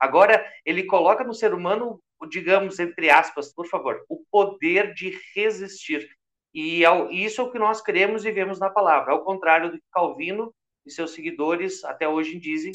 [0.00, 6.08] Agora, ele coloca no ser humano, digamos, entre aspas, por favor, o poder de resistir.
[6.54, 9.84] E isso é o que nós cremos e vemos na palavra, ao contrário do que
[9.90, 10.52] Calvino
[10.84, 12.72] e seus seguidores até hoje dizem,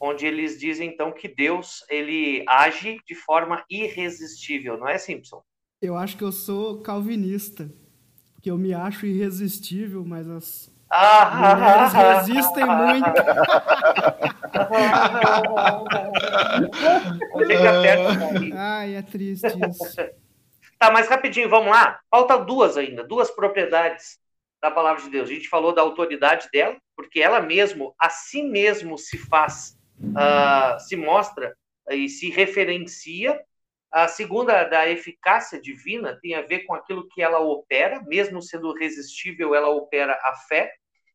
[0.00, 5.42] onde eles dizem então que Deus ele age de forma irresistível, não é, Simpson?
[5.82, 7.70] Eu acho que eu sou calvinista,
[8.34, 10.72] porque eu me acho irresistível, mas as
[11.34, 13.22] mulheres resistem muito.
[18.56, 19.96] Ai, é triste isso.
[20.78, 21.98] Tá, mas rapidinho, vamos lá.
[22.10, 24.18] Falta duas ainda, duas propriedades
[24.62, 25.28] da palavra de Deus.
[25.28, 30.78] A gente falou da autoridade dela, porque ela mesmo, a si mesmo se faz, uh,
[30.80, 31.54] se mostra
[31.90, 33.38] e se referencia.
[33.90, 38.72] A segunda, da eficácia divina, tem a ver com aquilo que ela opera, mesmo sendo
[38.74, 40.70] resistível, ela opera a fé.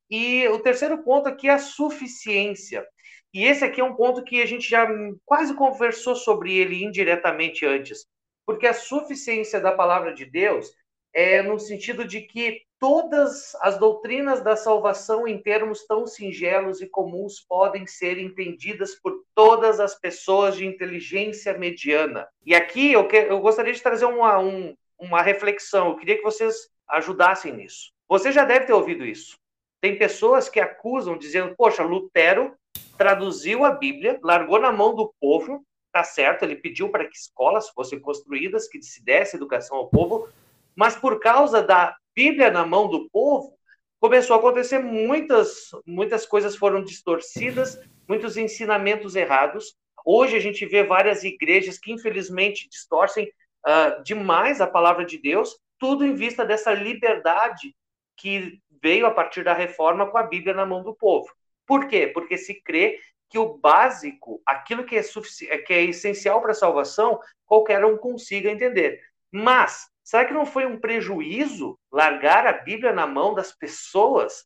[0.10, 2.86] E o terceiro ponto aqui é a suficiência.
[3.34, 4.88] E esse aqui é um ponto que a gente já
[5.26, 8.06] quase conversou sobre ele indiretamente antes
[8.46, 10.72] porque a suficiência da palavra de Deus
[11.14, 16.86] é no sentido de que todas as doutrinas da salvação em termos tão singelos e
[16.86, 22.28] comuns podem ser entendidas por todas as pessoas de inteligência mediana.
[22.46, 26.24] E aqui eu, que, eu gostaria de trazer uma, um, uma reflexão, eu queria que
[26.24, 27.94] vocês ajudassem nisso.
[28.10, 29.38] Você já deve ter ouvido isso.
[29.80, 32.54] Tem pessoas que acusam, dizendo: Poxa, Lutero
[32.98, 37.70] traduziu a Bíblia, largou na mão do povo tá certo, ele pediu para que escolas
[37.70, 40.28] fossem construídas, que se desse educação ao povo,
[40.76, 43.58] mas por causa da Bíblia na mão do povo,
[44.00, 49.76] começou a acontecer muitas, muitas coisas foram distorcidas, muitos ensinamentos errados.
[50.06, 53.32] Hoje a gente vê várias igrejas que infelizmente distorcem
[53.66, 57.76] uh, demais a palavra de Deus, tudo em vista dessa liberdade
[58.18, 61.28] que veio a partir da reforma com a Bíblia na mão do povo.
[61.66, 62.08] Por quê?
[62.08, 63.00] Porque se crê
[63.30, 68.52] que o básico, aquilo que é, que é essencial para a salvação, qualquer um consiga
[68.52, 69.02] entender.
[69.32, 74.46] Mas, será que não foi um prejuízo largar a Bíblia na mão das pessoas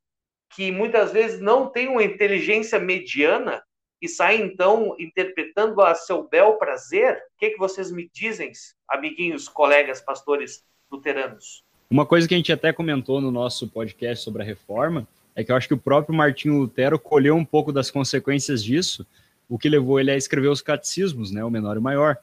[0.56, 3.62] que muitas vezes não têm uma inteligência mediana
[4.02, 7.16] e saem então interpretando a seu bel prazer?
[7.36, 8.52] O que, que vocês me dizem,
[8.88, 11.64] amiguinhos, colegas, pastores luteranos?
[11.90, 15.52] Uma coisa que a gente até comentou no nosso podcast sobre a reforma é que
[15.52, 19.06] eu acho que o próprio Martinho Lutero colheu um pouco das consequências disso,
[19.48, 22.18] o que levou ele a escrever os catecismos, né, o menor e o maior,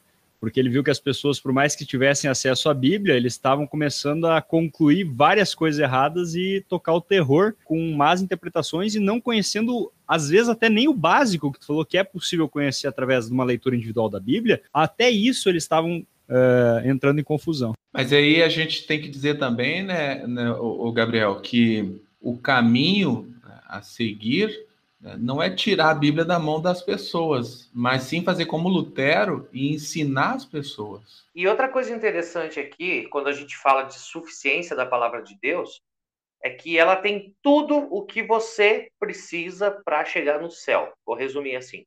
[0.44, 3.66] porque ele viu que as pessoas, por mais que tivessem acesso à Bíblia, eles estavam
[3.66, 9.18] começando a concluir várias coisas erradas e tocar o terror com más interpretações e não
[9.18, 13.26] conhecendo, às vezes, até nem o básico que tu falou que é possível conhecer através
[13.26, 17.74] de uma leitura individual da Bíblia, até isso eles estavam Uh, entrando em confusão.
[17.92, 23.30] Mas aí a gente tem que dizer também, né, né o, Gabriel, que o caminho
[23.68, 24.63] a seguir
[25.18, 29.74] não é tirar a Bíblia da mão das pessoas, mas sim fazer como Lutero e
[29.74, 31.26] ensinar as pessoas.
[31.34, 35.82] E outra coisa interessante aqui, quando a gente fala de suficiência da palavra de Deus,
[36.42, 40.92] é que ela tem tudo o que você precisa para chegar no céu.
[41.04, 41.84] Vou resumir assim: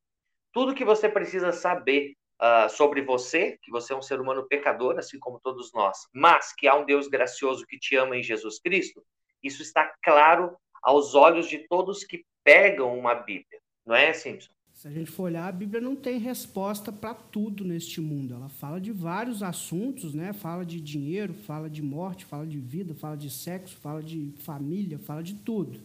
[0.54, 4.98] tudo que você precisa saber uh, sobre você, que você é um ser humano pecador,
[4.98, 8.60] assim como todos nós, mas que há um Deus gracioso que te ama em Jesus
[8.60, 9.04] Cristo,
[9.44, 10.56] isso está claro
[10.88, 14.50] aos olhos de todos que pegam uma Bíblia, não é, Simpson?
[14.72, 18.34] Se a gente for olhar, a Bíblia não tem resposta para tudo neste mundo.
[18.34, 20.32] Ela fala de vários assuntos, né?
[20.32, 24.98] Fala de dinheiro, fala de morte, fala de vida, fala de sexo, fala de família,
[24.98, 25.78] fala de tudo.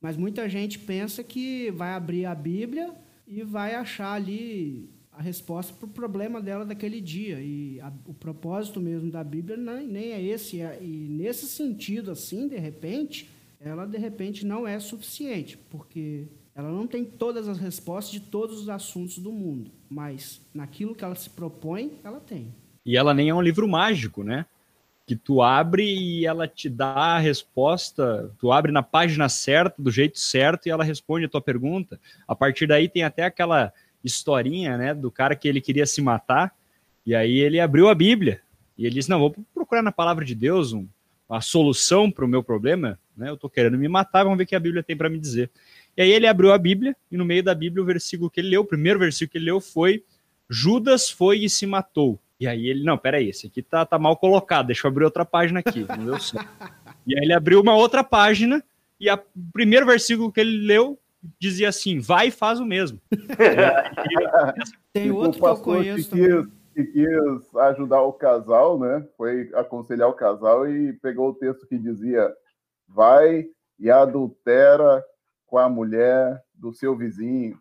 [0.00, 2.94] Mas muita gente pensa que vai abrir a Bíblia
[3.26, 7.40] e vai achar ali a resposta para o problema dela daquele dia.
[7.40, 10.58] E a, o propósito mesmo da Bíblia nem, nem é esse.
[10.58, 13.28] E nesse sentido, assim, de repente,
[13.64, 18.60] ela de repente não é suficiente, porque ela não tem todas as respostas de todos
[18.60, 22.54] os assuntos do mundo, mas naquilo que ela se propõe, ela tem.
[22.84, 24.44] E ela nem é um livro mágico, né?
[25.06, 29.90] Que tu abre e ela te dá a resposta, tu abre na página certa, do
[29.90, 32.00] jeito certo, e ela responde a tua pergunta.
[32.26, 33.72] A partir daí tem até aquela
[34.02, 36.54] historinha, né, do cara que ele queria se matar,
[37.06, 38.40] e aí ele abriu a Bíblia,
[38.76, 40.86] e ele disse, não, vou procurar na palavra de Deus um,
[41.32, 44.46] uma solução para o meu problema, né, eu estou querendo me matar, vamos ver o
[44.46, 45.50] que a Bíblia tem para me dizer.
[45.96, 48.50] E aí ele abriu a Bíblia, e no meio da Bíblia o versículo que ele
[48.50, 50.04] leu, o primeiro versículo que ele leu foi,
[50.48, 52.20] Judas foi e se matou.
[52.38, 55.24] E aí ele, não, peraí, esse aqui tá, tá mal colocado, deixa eu abrir outra
[55.24, 56.46] página aqui, não deu certo.
[57.06, 58.62] e aí ele abriu uma outra página,
[59.00, 60.98] e a, o primeiro versículo que ele leu
[61.38, 63.00] dizia assim: vai e faz o mesmo.
[64.92, 66.10] Tem outro que eu conheço
[66.72, 69.06] que quis, ajudar o casal, né?
[69.16, 72.32] Foi aconselhar o casal e pegou o texto que dizia:
[72.88, 73.46] vai
[73.78, 75.04] e adultera
[75.46, 77.58] com a mulher do seu vizinho.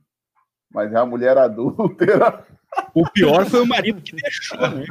[0.73, 2.45] Mas é a mulher adúltera
[2.93, 4.85] O pior foi o marido que deixou, né?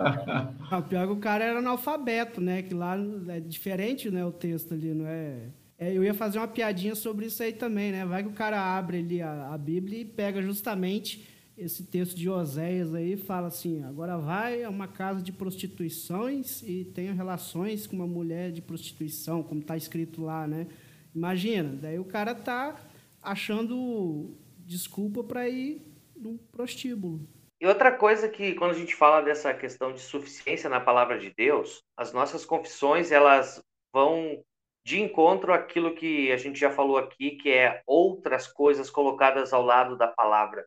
[0.71, 2.63] O pior é que o cara era analfabeto, né?
[2.63, 2.97] Que lá
[3.29, 4.25] é diferente, né?
[4.25, 5.49] O texto ali, não é...
[5.79, 8.05] é eu ia fazer uma piadinha sobre isso aí também, né?
[8.05, 11.27] Vai que o cara abre ali a, a Bíblia e pega justamente
[11.61, 16.87] esse texto de Oséias aí, fala assim, agora vai a uma casa de prostituições e
[16.87, 20.67] tenha relações com uma mulher de prostituição, como está escrito lá, né?
[21.15, 22.81] Imagina, daí o cara tá
[23.23, 25.83] achando desculpa para ir
[26.17, 27.29] no prostíbulo.
[27.61, 31.31] E outra coisa que quando a gente fala dessa questão de suficiência na palavra de
[31.31, 34.43] Deus, as nossas confissões elas vão
[34.83, 39.63] de encontro àquilo que a gente já falou aqui, que é outras coisas colocadas ao
[39.63, 40.65] lado da palavra.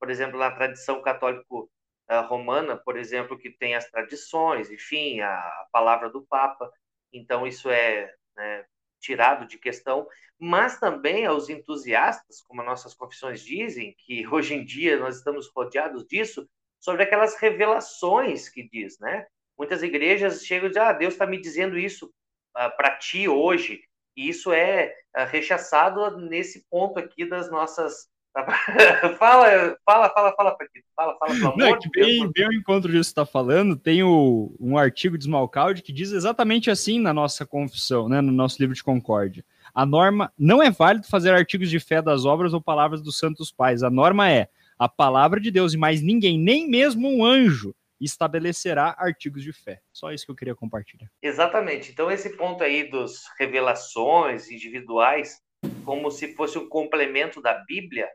[0.00, 1.70] Por exemplo, na tradição católico
[2.10, 6.72] uh, romana, por exemplo, que tem as tradições, enfim, a, palavra do Papa.
[7.12, 8.64] Então isso é né,
[8.98, 10.08] tirado de questão,
[10.38, 15.48] mas também aos entusiastas, como as nossas confissões dizem, que hoje em dia nós estamos
[15.54, 16.48] rodeados disso,
[16.80, 19.26] sobre aquelas revelações que diz, né?
[19.58, 22.10] Muitas igrejas chegam e dizem, ah, Deus está me dizendo isso
[22.54, 23.82] ah, para ti hoje,
[24.16, 28.08] e isso é uh, rechaçado nesse ponto aqui das nossas
[29.18, 30.86] fala, fala, fala, fala, Paquito.
[30.94, 34.54] Fala, fala, pelo Não, que bem, bem ao encontro disso que está falando, tem o,
[34.60, 38.74] um artigo de Smalcaldi que diz exatamente assim na nossa confissão, né, no nosso livro
[38.74, 39.44] de concórdia.
[39.74, 43.50] A norma não é válido fazer artigos de fé das obras ou palavras dos santos
[43.50, 43.82] pais.
[43.82, 48.94] A norma é a palavra de Deus e mais ninguém, nem mesmo um anjo, estabelecerá
[48.98, 49.80] artigos de fé.
[49.92, 51.10] Só isso que eu queria compartilhar.
[51.22, 51.90] Exatamente.
[51.92, 55.40] Então, esse ponto aí dos revelações individuais,
[55.84, 58.08] como se fosse um complemento da Bíblia,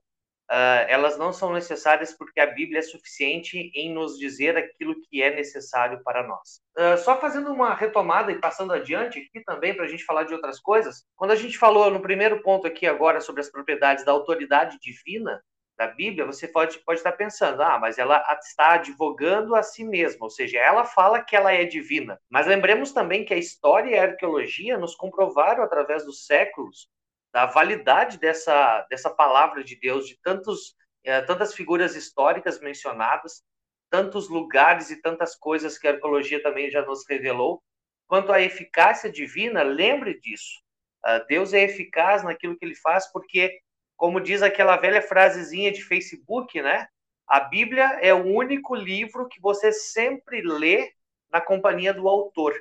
[0.52, 5.22] uh, elas não são necessárias porque a Bíblia é suficiente em nos dizer aquilo que
[5.22, 6.62] é necessário para nós.
[6.78, 10.34] Uh, só fazendo uma retomada e passando adiante aqui também para a gente falar de
[10.34, 14.12] outras coisas, quando a gente falou no primeiro ponto aqui agora sobre as propriedades da
[14.12, 15.42] autoridade divina,
[15.78, 20.26] da Bíblia, você pode, pode estar pensando, ah, mas ela está advogando a si mesma,
[20.26, 22.20] ou seja, ela fala que ela é divina.
[22.30, 26.88] Mas lembremos também que a história e a arqueologia nos comprovaram através dos séculos
[27.36, 33.44] da validade dessa, dessa palavra de Deus, de tantos, é, tantas figuras históricas mencionadas,
[33.90, 37.62] tantos lugares e tantas coisas que a arqueologia também já nos revelou.
[38.08, 40.62] Quanto à eficácia divina, lembre disso.
[41.06, 43.60] Uh, Deus é eficaz naquilo que ele faz, porque,
[43.98, 46.88] como diz aquela velha frasezinha de Facebook, né?
[47.28, 50.90] A Bíblia é o único livro que você sempre lê
[51.30, 52.54] na companhia do autor.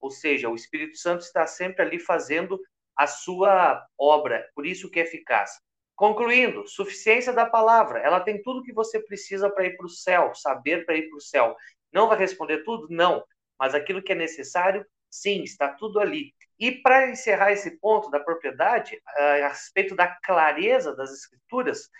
[0.00, 2.60] Ou seja, o Espírito Santo está sempre ali fazendo
[2.96, 5.58] a sua obra, por isso que é eficaz.
[5.94, 10.34] Concluindo, suficiência da palavra, ela tem tudo que você precisa para ir para o céu,
[10.34, 11.54] saber para ir para o céu.
[11.92, 12.86] Não vai responder tudo?
[12.88, 13.22] Não.
[13.58, 16.32] Mas aquilo que é necessário, sim, está tudo ali.
[16.58, 21.90] E para encerrar esse ponto da propriedade, a respeito da clareza das escrituras,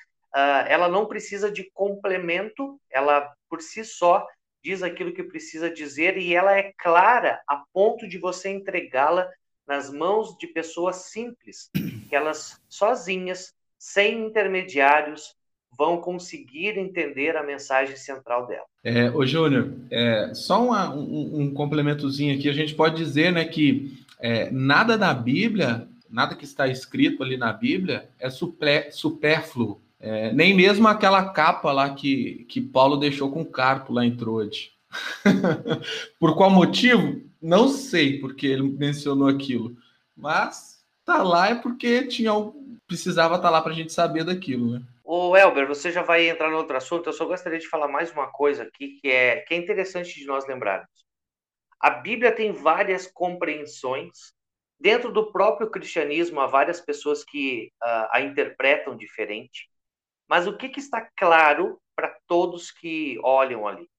[0.67, 4.27] ela não precisa de complemento, ela por si só
[4.63, 9.29] diz aquilo que precisa dizer e ela é clara a ponto de você entregá-la
[9.67, 11.71] nas mãos de pessoas simples,
[12.09, 15.35] que elas sozinhas, sem intermediários,
[15.77, 18.65] vão conseguir entender a mensagem central dela.
[18.83, 23.45] É, ô Júnior, é, só uma, um, um, complementozinho aqui, a gente pode dizer né,
[23.45, 28.29] que é, nada na Bíblia, nada que está escrito ali na Bíblia é
[28.91, 29.81] supérfluo.
[29.99, 34.17] É, nem mesmo aquela capa lá que, que Paulo deixou com o Carpo lá em
[34.17, 34.73] Troade.
[36.19, 37.23] Por qual motivo?
[37.41, 39.77] Não sei porque ele mencionou aquilo,
[40.17, 42.33] mas tá lá é porque tinha
[42.87, 44.83] precisava estar tá lá para a gente saber daquilo, né?
[45.05, 47.09] O Elber, você já vai entrar no outro assunto.
[47.09, 50.27] Eu só gostaria de falar mais uma coisa aqui que é que é interessante de
[50.27, 50.89] nós lembrarmos.
[51.81, 54.33] A Bíblia tem várias compreensões.
[54.79, 59.69] Dentro do próprio cristianismo, há várias pessoas que uh, a interpretam diferente.
[60.29, 63.90] Mas o que, que está claro para todos que olham ali?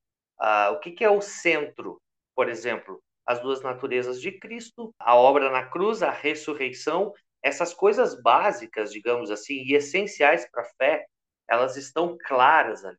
[0.41, 2.01] Uh, o que, que é o centro,
[2.36, 3.01] por exemplo?
[3.25, 9.30] As duas naturezas de Cristo, a obra na cruz, a ressurreição, essas coisas básicas, digamos
[9.30, 11.06] assim, e essenciais para a fé,
[11.47, 12.97] elas estão claras ali.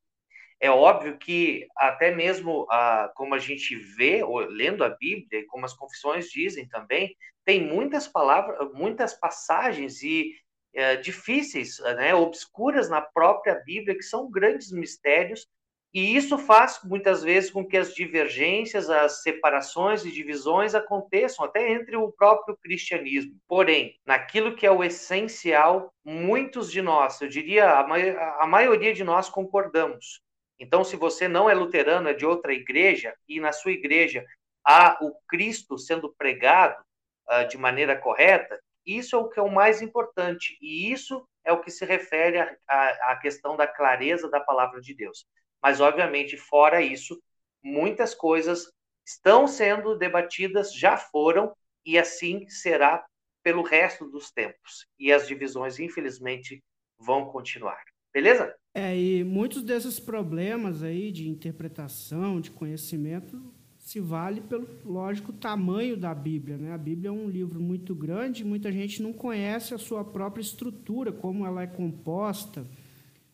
[0.61, 5.47] É óbvio que até mesmo ah, como a gente vê, ou, lendo a Bíblia, e
[5.47, 10.33] como as confissões dizem também, tem muitas palavras, muitas passagens e
[10.73, 15.49] é, difíceis, né, obscuras na própria Bíblia, que são grandes mistérios
[15.95, 21.71] e isso faz muitas vezes com que as divergências, as separações e divisões aconteçam até
[21.71, 23.37] entre o próprio cristianismo.
[23.47, 27.97] Porém, naquilo que é o essencial, muitos de nós, eu diria a, ma
[28.41, 30.23] a maioria de nós concordamos.
[30.59, 34.25] Então, se você não é luterano, é de outra igreja, e na sua igreja
[34.65, 36.83] há o Cristo sendo pregado
[37.29, 40.57] uh, de maneira correta, isso é o que é o mais importante.
[40.61, 42.39] E isso é o que se refere
[42.69, 45.27] à questão da clareza da palavra de Deus.
[45.63, 47.23] Mas, obviamente, fora isso,
[47.63, 48.71] muitas coisas
[49.07, 51.55] estão sendo debatidas, já foram,
[51.85, 53.05] e assim será
[53.43, 54.87] pelo resto dos tempos.
[54.99, 56.63] E as divisões, infelizmente,
[56.99, 57.83] vão continuar.
[58.13, 58.55] Beleza?
[58.75, 65.97] É, e muitos desses problemas aí de interpretação, de conhecimento, se vale pelo, lógico, tamanho
[65.97, 66.57] da Bíblia.
[66.57, 66.73] Né?
[66.73, 71.11] A Bíblia é um livro muito grande, muita gente não conhece a sua própria estrutura,
[71.11, 72.67] como ela é composta,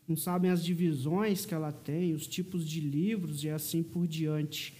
[0.09, 4.75] não sabem as divisões que ela tem, os tipos de livros e assim por diante.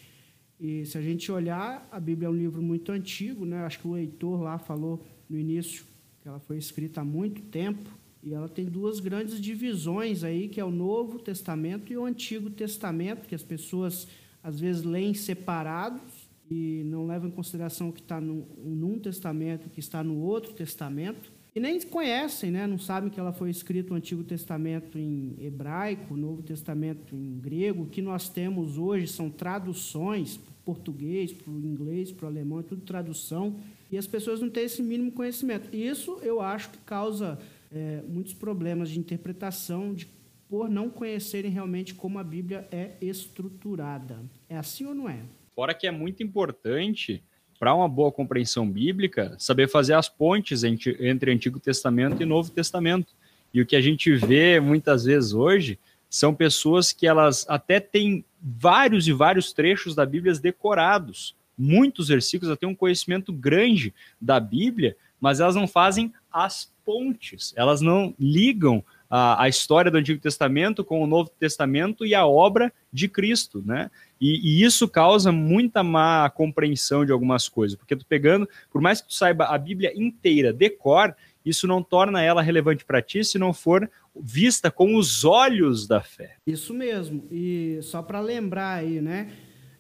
[0.59, 3.59] E se a gente olhar, a Bíblia é um livro muito antigo, né?
[3.59, 5.85] Acho que o Heitor lá falou no início
[6.21, 7.89] que ela foi escrita há muito tempo
[8.23, 12.51] e ela tem duas grandes divisões aí, que é o Novo Testamento e o Antigo
[12.51, 14.09] Testamento, que as pessoas
[14.43, 19.71] às vezes leem separados e não levam em consideração o que está num testamento, o
[19.71, 21.31] que está no outro testamento.
[21.59, 22.69] E nem conhecem, né?
[22.69, 27.83] não sabem que ela foi escrita o Antigo Testamento em hebraico, Novo Testamento em grego.
[27.83, 32.61] O que nós temos hoje são traduções para português, para o inglês, para o alemão,
[32.61, 33.57] é tudo tradução.
[33.91, 35.75] E as pessoas não têm esse mínimo conhecimento.
[35.75, 37.37] Isso eu acho que causa
[37.73, 40.07] é, muitos problemas de interpretação, de
[40.49, 44.23] por não conhecerem realmente como a Bíblia é estruturada.
[44.49, 45.25] É assim ou não é?
[45.57, 47.21] Fora que é muito importante
[47.59, 52.51] para uma boa compreensão bíblica saber fazer as pontes entre, entre Antigo Testamento e Novo
[52.51, 53.13] Testamento.
[53.53, 55.79] E o que a gente vê muitas vezes hoje
[56.09, 62.53] são pessoas que elas até têm vários e vários trechos da Bíblia decorados, muitos versículos,
[62.53, 68.83] até um conhecimento grande da Bíblia, mas elas não fazem as pontes, elas não ligam
[69.11, 73.63] a, a história do Antigo Testamento com o Novo Testamento e a obra de Cristo,
[73.65, 73.91] né?
[74.21, 79.01] E, e, isso causa muita má compreensão de algumas coisas, porque tu pegando, por mais
[79.01, 83.39] que tu saiba a Bíblia inteira, decor, isso não torna ela relevante para ti se
[83.39, 83.89] não for
[84.21, 86.37] vista com os olhos da fé.
[86.47, 87.25] Isso mesmo.
[87.31, 89.31] E só para lembrar aí, né,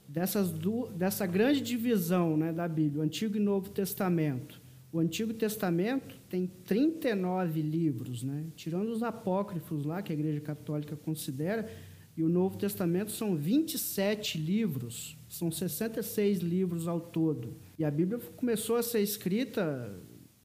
[0.09, 4.58] dessas du dessa grande divisão, né, da Bíblia, Antigo e Novo Testamento.
[4.91, 8.47] O Antigo Testamento tem 39 livros, né?
[8.57, 11.70] tirando os apócrifos lá, que a Igreja Católica considera,
[12.16, 17.57] e o Novo Testamento são 27 livros, são 66 livros ao todo.
[17.78, 19.95] E a Bíblia começou a ser escrita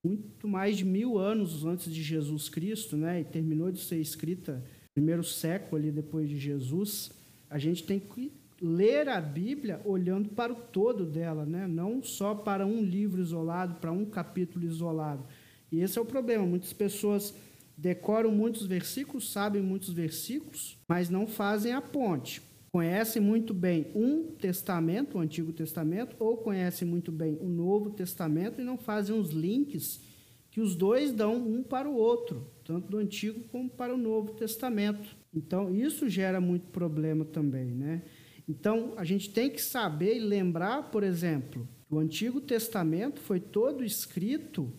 [0.04, 3.22] muito mais de mil anos antes de Jesus Cristo, né?
[3.22, 7.12] e terminou de ser escrita no primeiro século ali depois de Jesus.
[7.50, 8.34] A gente tem que
[8.64, 11.68] ler a Bíblia olhando para o todo dela, né?
[11.68, 15.26] não só para um livro isolado, para um capítulo isolado.
[15.70, 16.46] E esse é o problema.
[16.46, 17.36] Muitas pessoas
[17.78, 22.42] decoram muitos versículos, sabem muitos versículos, mas não fazem a ponte.
[22.72, 28.62] Conhecem muito bem um testamento, o Antigo Testamento, ou conhecem muito bem o Novo Testamento
[28.62, 30.02] e não fazem os links
[30.50, 34.34] que os dois dão um para o outro, tanto do Antigo como para o Novo
[34.34, 35.16] Testamento.
[35.36, 38.04] Então, isso gera muito problema também, né?
[38.48, 43.40] Então, a gente tem que saber e lembrar, por exemplo, que o Antigo Testamento foi
[43.40, 44.72] todo escrito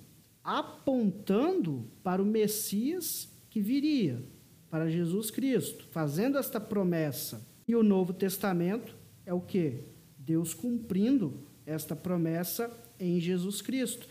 [0.43, 4.23] apontando para o Messias que viria,
[4.69, 7.47] para Jesus Cristo, fazendo esta promessa.
[7.67, 8.95] E o Novo Testamento
[9.25, 9.85] é o que?
[10.19, 14.07] Deus cumprindo esta promessa em Jesus Cristo.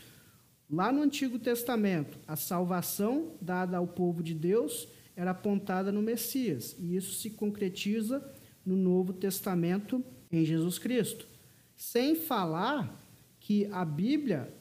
[0.69, 6.75] Lá no Antigo Testamento, a salvação dada ao povo de Deus era apontada no Messias,
[6.79, 8.27] e isso se concretiza
[8.66, 11.28] no Novo Testamento em Jesus Cristo.
[11.76, 12.99] Sem falar
[13.39, 14.53] que a Bíblia,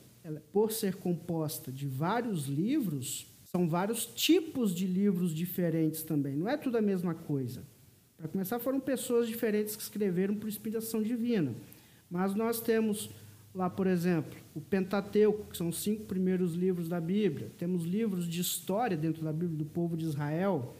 [0.52, 6.34] por ser composta de vários livros, são vários tipos de livros diferentes também.
[6.34, 7.62] Não é tudo a mesma coisa.
[8.16, 11.54] Para começar, foram pessoas diferentes que escreveram por inspiração divina.
[12.10, 13.10] Mas nós temos
[13.54, 17.50] lá, por exemplo, o Pentateuco, que são os cinco primeiros livros da Bíblia.
[17.58, 20.74] Temos livros de história dentro da Bíblia do povo de Israel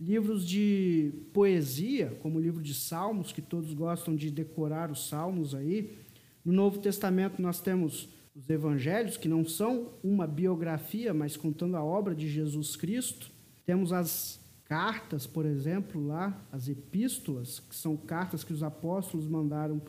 [0.00, 5.54] livros de poesia, como o livro de Salmos, que todos gostam de decorar os Salmos
[5.54, 5.98] aí.
[6.44, 11.82] No Novo Testamento nós temos os evangelhos, que não são uma biografia, mas contando a
[11.82, 13.30] obra de Jesus Cristo.
[13.66, 19.82] Temos as cartas, por exemplo, lá, as epístolas, que são cartas que os apóstolos mandaram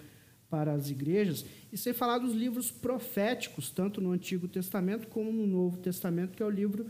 [0.50, 5.46] para as igrejas, e sem falar dos livros proféticos, tanto no Antigo Testamento como no
[5.46, 6.88] Novo Testamento, que é o livro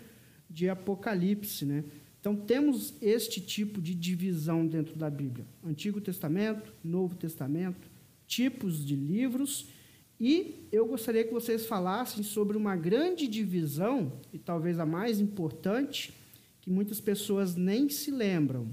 [0.50, 1.84] de Apocalipse, né?
[2.20, 7.90] Então, temos este tipo de divisão dentro da Bíblia: Antigo Testamento, Novo Testamento,
[8.28, 9.70] tipos de livros.
[10.20, 16.14] E eu gostaria que vocês falassem sobre uma grande divisão, e talvez a mais importante,
[16.60, 18.68] que muitas pessoas nem se lembram: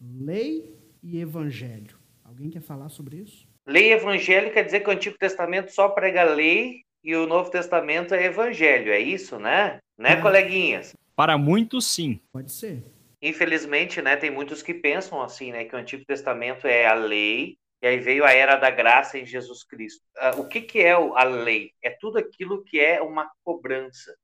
[0.00, 1.96] lei e evangelho.
[2.22, 3.46] Alguém quer falar sobre isso?
[3.66, 7.50] Lei e evangelho quer dizer que o Antigo Testamento só prega lei e o Novo
[7.50, 9.78] Testamento é evangelho, é isso, né?
[9.98, 10.16] Né, é.
[10.20, 10.94] coleguinhas?
[11.14, 12.20] Para muitos, sim.
[12.32, 12.82] Pode ser.
[13.20, 17.56] infelizmente, né, tem muitos que pensam assim, né, que o Antigo Testamento é a lei
[17.82, 20.04] e aí veio a era da graça em Jesus Cristo.
[20.16, 21.72] Uh, o que, que é a lei?
[21.82, 24.16] É tudo aquilo que é uma cobrança,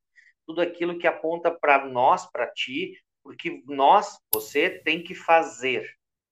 [0.47, 5.89] tudo aquilo que aponta para nós, para ti, porque nós, você tem que fazer.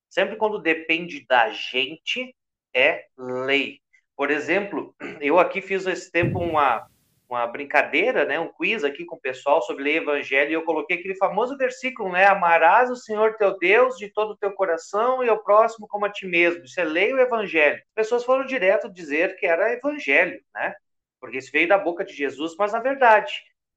[0.08, 2.32] Sempre quando depende da gente,
[2.72, 3.80] é lei.
[4.16, 6.88] Por exemplo, eu aqui fiz esse tempo uma,
[7.28, 10.96] uma brincadeira, né, um quiz aqui com o pessoal sobre ler evangelho, e eu coloquei
[10.96, 15.30] aquele famoso versículo, né, amarás o Senhor teu Deus de todo o teu coração e
[15.30, 16.62] o próximo como a ti mesmo.
[16.78, 17.76] É lei o evangelho.
[17.76, 20.74] As pessoas foram direto dizer que era evangelho, né?
[21.20, 23.32] Porque isso veio da boca de Jesus, mas na verdade,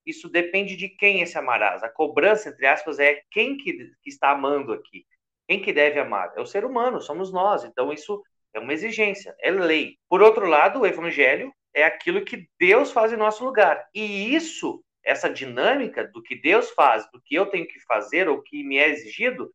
[0.06, 1.84] isso depende de quem esse amarás.
[1.84, 5.06] A cobrança, entre aspas, é quem que, que está amando aqui.
[5.48, 6.32] Quem que deve amar?
[6.36, 7.64] É o ser humano, somos nós.
[7.64, 8.22] Então isso
[8.54, 9.98] é uma exigência, é lei.
[10.08, 13.88] Por outro lado, o evangelho é aquilo que Deus faz em nosso lugar.
[13.94, 18.42] E isso, essa dinâmica do que Deus faz, do que eu tenho que fazer ou
[18.42, 19.54] que me é exigido,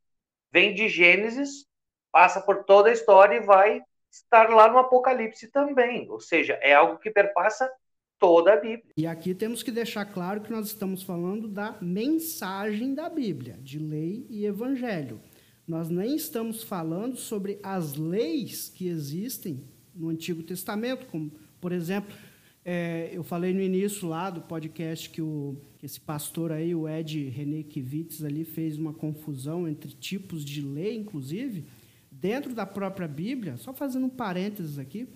[0.53, 1.67] vem de Gênesis,
[2.13, 6.09] passa por toda a história e vai estar lá no Apocalipse também.
[6.11, 7.71] Ou seja, é algo que perpassa
[8.19, 8.93] toda a Bíblia.
[8.97, 13.79] E aqui temos que deixar claro que nós estamos falando da mensagem da Bíblia, de
[13.79, 15.21] lei e evangelho.
[15.67, 21.33] Nós nem estamos falando sobre as leis que existem no Antigo Testamento, como
[21.65, 22.15] por exemplo,
[22.63, 26.87] é, eu falei no início lá do podcast que, o, que esse pastor aí, o
[26.87, 31.65] Ed René Kivitz, ali fez uma confusão entre tipos de lei, inclusive.
[32.13, 35.09] Dentro da própria Bíblia, só fazendo um parênteses aqui,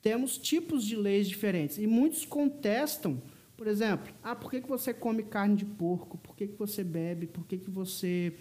[0.00, 1.78] temos tipos de leis diferentes.
[1.78, 3.20] E muitos contestam,
[3.56, 6.16] por exemplo, ah, por que, que você come carne de porco?
[6.16, 7.26] Por que, que você bebe?
[7.26, 8.34] Por que, que você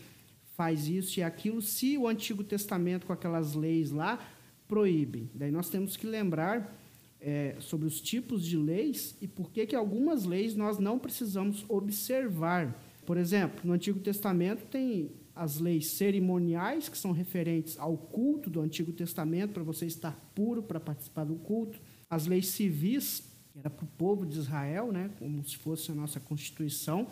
[0.55, 1.59] faz isso e aquilo?
[1.59, 4.19] Se o Antigo Testamento, com aquelas leis lá,
[4.67, 5.31] proíbe.
[5.33, 6.71] Daí nós temos que lembrar
[7.19, 11.65] é, sobre os tipos de leis e por que, que algumas leis nós não precisamos
[11.67, 12.79] observar.
[13.05, 18.59] Por exemplo, no Antigo Testamento tem as leis cerimoniais, que são referentes ao culto do
[18.59, 21.79] Antigo Testamento, para você estar puro para participar do culto.
[22.09, 25.95] As leis civis, que era para o povo de Israel, né, como se fosse a
[25.95, 27.07] nossa Constituição,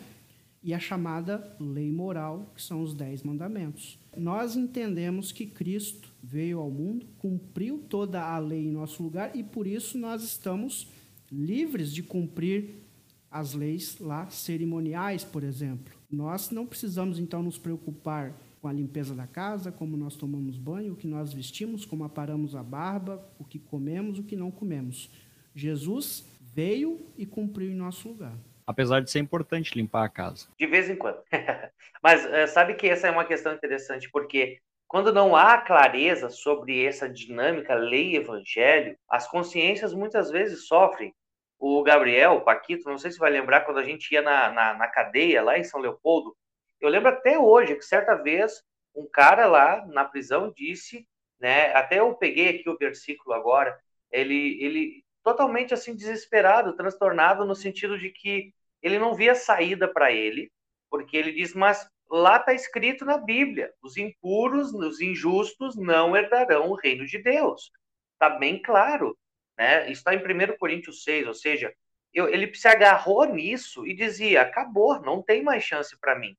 [0.66, 4.00] e a chamada lei moral, que são os dez mandamentos.
[4.16, 9.44] Nós entendemos que Cristo veio ao mundo, cumpriu toda a lei em nosso lugar e
[9.44, 10.90] por isso nós estamos
[11.30, 12.82] livres de cumprir
[13.30, 15.94] as leis lá cerimoniais, por exemplo.
[16.10, 20.94] Nós não precisamos então nos preocupar com a limpeza da casa, como nós tomamos banho,
[20.94, 25.08] o que nós vestimos, como aparamos a barba, o que comemos, o que não comemos.
[25.54, 28.36] Jesus veio e cumpriu em nosso lugar
[28.66, 30.48] apesar de ser importante limpar a casa.
[30.58, 31.22] De vez em quando.
[32.02, 34.58] Mas uh, sabe que essa é uma questão interessante, porque
[34.88, 41.14] quando não há clareza sobre essa dinâmica lei-evangelho, as consciências muitas vezes sofrem.
[41.58, 44.74] O Gabriel, o Paquito, não sei se vai lembrar quando a gente ia na, na,
[44.74, 46.36] na cadeia lá em São Leopoldo.
[46.80, 48.62] Eu lembro até hoje que certa vez
[48.94, 51.08] um cara lá na prisão disse,
[51.40, 51.72] né?
[51.72, 53.76] Até eu peguei aqui o versículo agora.
[54.10, 58.52] Ele, ele totalmente assim desesperado, transtornado no sentido de que
[58.86, 60.50] ele não via saída para ele,
[60.88, 66.70] porque ele diz: Mas lá está escrito na Bíblia: os impuros, os injustos não herdarão
[66.70, 67.72] o reino de Deus.
[68.12, 69.18] Está bem claro.
[69.58, 69.90] Né?
[69.90, 71.74] Está em 1 Coríntios 6, ou seja,
[72.14, 76.36] eu, ele se agarrou nisso e dizia: acabou, não tem mais chance para mim.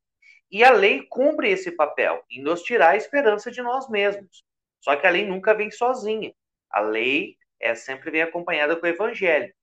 [0.49, 4.45] E a lei cumpre esse papel, em nos tirar a esperança de nós mesmos.
[4.79, 6.33] Só que a lei nunca vem sozinha.
[6.69, 9.53] A lei é sempre vem acompanhada com o evangelho.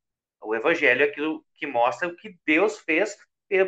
[0.44, 3.16] O evangelho é aquilo que mostra o que Deus fez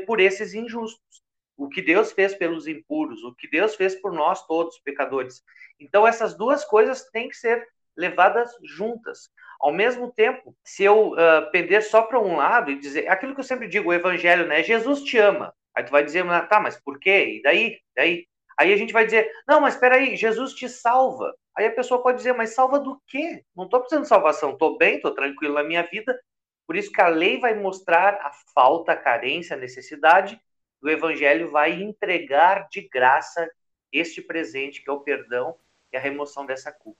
[0.07, 1.23] por esses injustos,
[1.57, 5.43] o que Deus fez pelos impuros, o que Deus fez por nós todos, pecadores.
[5.81, 7.67] Então, essas duas coisas têm que ser
[7.97, 9.31] levadas juntas.
[9.59, 13.41] Ao mesmo tempo, se eu uh, pender só para um lado e dizer aquilo que
[13.41, 14.63] eu sempre digo, o evangelho, né?
[14.63, 15.55] Jesus te ama.
[15.75, 17.39] Aí tu vai dizer, tá, mas por quê?
[17.39, 17.79] E daí?
[17.95, 18.27] daí?
[18.59, 21.35] Aí a gente vai dizer, não, mas espera aí, Jesus te salva.
[21.57, 23.43] Aí a pessoa pode dizer, mas salva do quê?
[23.55, 26.19] Não estou precisando de salvação, estou bem, estou tranquilo na minha vida,
[26.67, 30.41] por isso que a lei vai mostrar a falta, a carência, a necessidade,
[30.83, 33.49] o evangelho vai entregar de graça
[33.93, 35.55] este presente que é o perdão
[35.93, 36.99] e a remoção dessa culpa.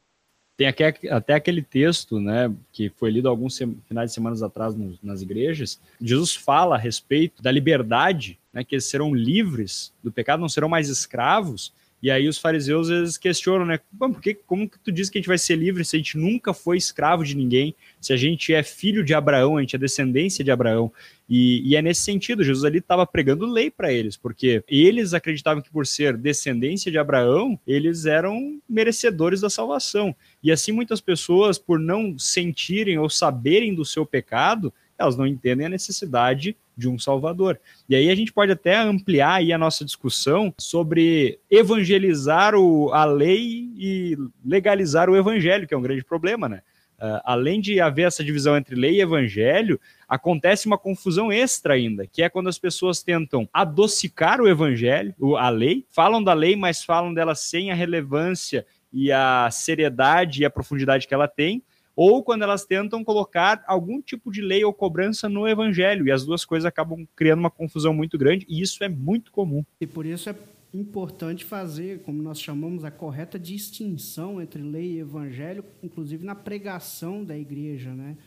[0.57, 0.69] Tem
[1.11, 5.79] até aquele texto, né, que foi lido alguns finais de semanas atrás nas igrejas.
[6.01, 10.69] Jesus fala a respeito da liberdade, né, que eles serão livres do pecado, não serão
[10.69, 13.81] mais escravos, e aí os fariseus eles questionam, né?
[13.99, 16.19] Por que, como que tu diz que a gente vai ser livre se a gente
[16.19, 17.75] nunca foi escravo de ninguém?
[18.01, 20.93] Se a gente é filho de Abraão, a gente é descendência de Abraão.
[21.29, 25.63] E, e é nesse sentido, Jesus ali estava pregando lei para eles, porque eles acreditavam
[25.63, 30.15] que por ser descendência de Abraão, eles eram merecedores da salvação.
[30.43, 35.67] E assim muitas pessoas, por não sentirem ou saberem do seu pecado, elas não entendem
[35.67, 37.59] a necessidade de um Salvador.
[37.89, 43.05] E aí a gente pode até ampliar aí a nossa discussão sobre evangelizar o, a
[43.05, 46.63] lei e legalizar o evangelho, que é um grande problema, né?
[46.99, 52.07] Uh, além de haver essa divisão entre lei e evangelho, acontece uma confusão extra ainda,
[52.07, 56.83] que é quando as pessoas tentam adocicar o evangelho, a lei, falam da lei, mas
[56.83, 61.63] falam dela sem a relevância e a seriedade e a profundidade que ela tem,
[61.97, 66.27] ou quando elas tentam colocar algum tipo de lei ou cobrança no evangelho, e as
[66.27, 69.65] duas coisas acabam criando uma confusão muito grande, e isso é muito comum.
[69.81, 70.37] E por isso é
[70.75, 77.25] importante fazer, como nós chamamos, a correta distinção entre lei e evangelho, inclusive na pregação
[77.25, 78.19] da igreja, né?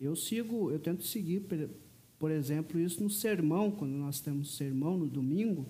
[0.00, 1.46] Eu sigo, eu tento seguir,
[2.18, 5.64] por exemplo, isso no sermão, quando nós temos sermão no domingo,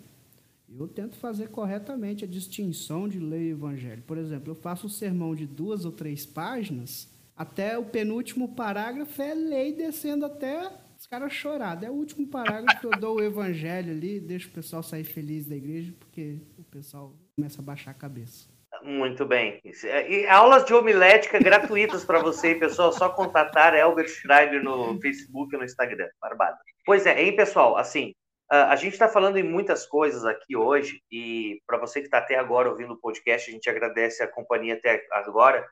[0.75, 4.03] eu tento fazer corretamente a distinção de lei e evangelho.
[4.07, 9.21] Por exemplo, eu faço um sermão de duas ou três páginas, até o penúltimo parágrafo
[9.23, 11.83] é lei descendo até os caras chorar.
[11.83, 15.47] É o último parágrafo que eu dou o evangelho ali, deixo o pessoal sair feliz
[15.47, 18.49] da igreja, porque o pessoal começa a baixar a cabeça.
[18.83, 19.61] Muito bem.
[19.65, 22.93] E aulas de homilética gratuitas para você, pessoal.
[22.93, 26.09] Só contatar Elber Schreiber no Facebook e no Instagram.
[26.21, 26.59] Barbada.
[26.85, 27.77] Pois é, hein, pessoal?
[27.77, 28.13] Assim,
[28.51, 32.37] a gente está falando em muitas coisas aqui hoje, e para você que está até
[32.37, 35.65] agora ouvindo o podcast, a gente agradece a companhia até agora.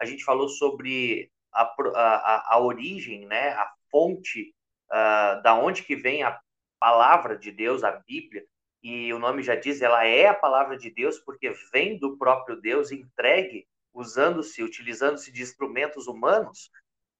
[0.00, 4.54] A gente falou sobre a, a, a origem, né, a fonte
[4.90, 6.38] uh, da onde que vem a
[6.78, 8.44] palavra de Deus, a Bíblia,
[8.82, 12.60] e o nome já diz, ela é a palavra de Deus porque vem do próprio
[12.60, 16.70] Deus entregue, usando-se, utilizando-se de instrumentos humanos,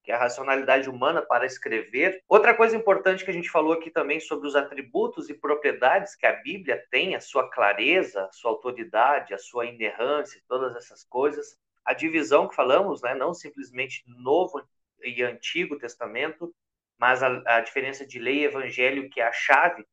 [0.05, 2.23] que é a racionalidade humana para escrever.
[2.29, 6.27] Outra coisa importante que a gente falou aqui também sobre os atributos e propriedades que
[6.27, 11.59] a Bíblia tem, a sua clareza, a sua autoridade, a sua inerrância, todas essas coisas.
[11.89, 14.61] A divisão que falamos, né, não simplesmente Novo
[15.03, 16.55] e Antigo Testamento,
[16.99, 19.87] mas a, a diferença de lei e evangelho, que é a chave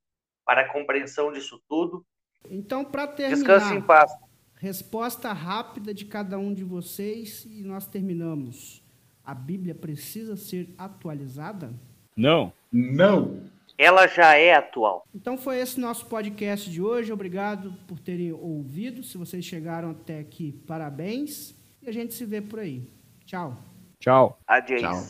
[0.43, 2.05] para a compreensão disso tudo.
[2.49, 4.11] Então, para terminar, Descanse em paz.
[4.55, 8.83] resposta rápida de cada um de vocês e nós terminamos.
[9.23, 11.73] A Bíblia precisa ser atualizada?
[12.15, 12.51] Não.
[12.71, 13.39] Não.
[13.77, 15.07] Ela já é atual.
[15.15, 17.11] Então foi esse nosso podcast de hoje.
[17.13, 19.01] Obrigado por terem ouvido.
[19.01, 21.55] Se vocês chegaram até aqui, parabéns.
[21.85, 22.89] E a gente se vê por aí.
[23.25, 23.55] Tchau.
[23.99, 24.39] Tchau.
[24.47, 24.81] Adeus.
[24.81, 25.03] Tchau.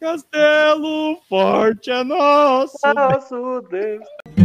[0.00, 2.78] Castelo forte é nosso.
[2.94, 4.39] Nosso Deus.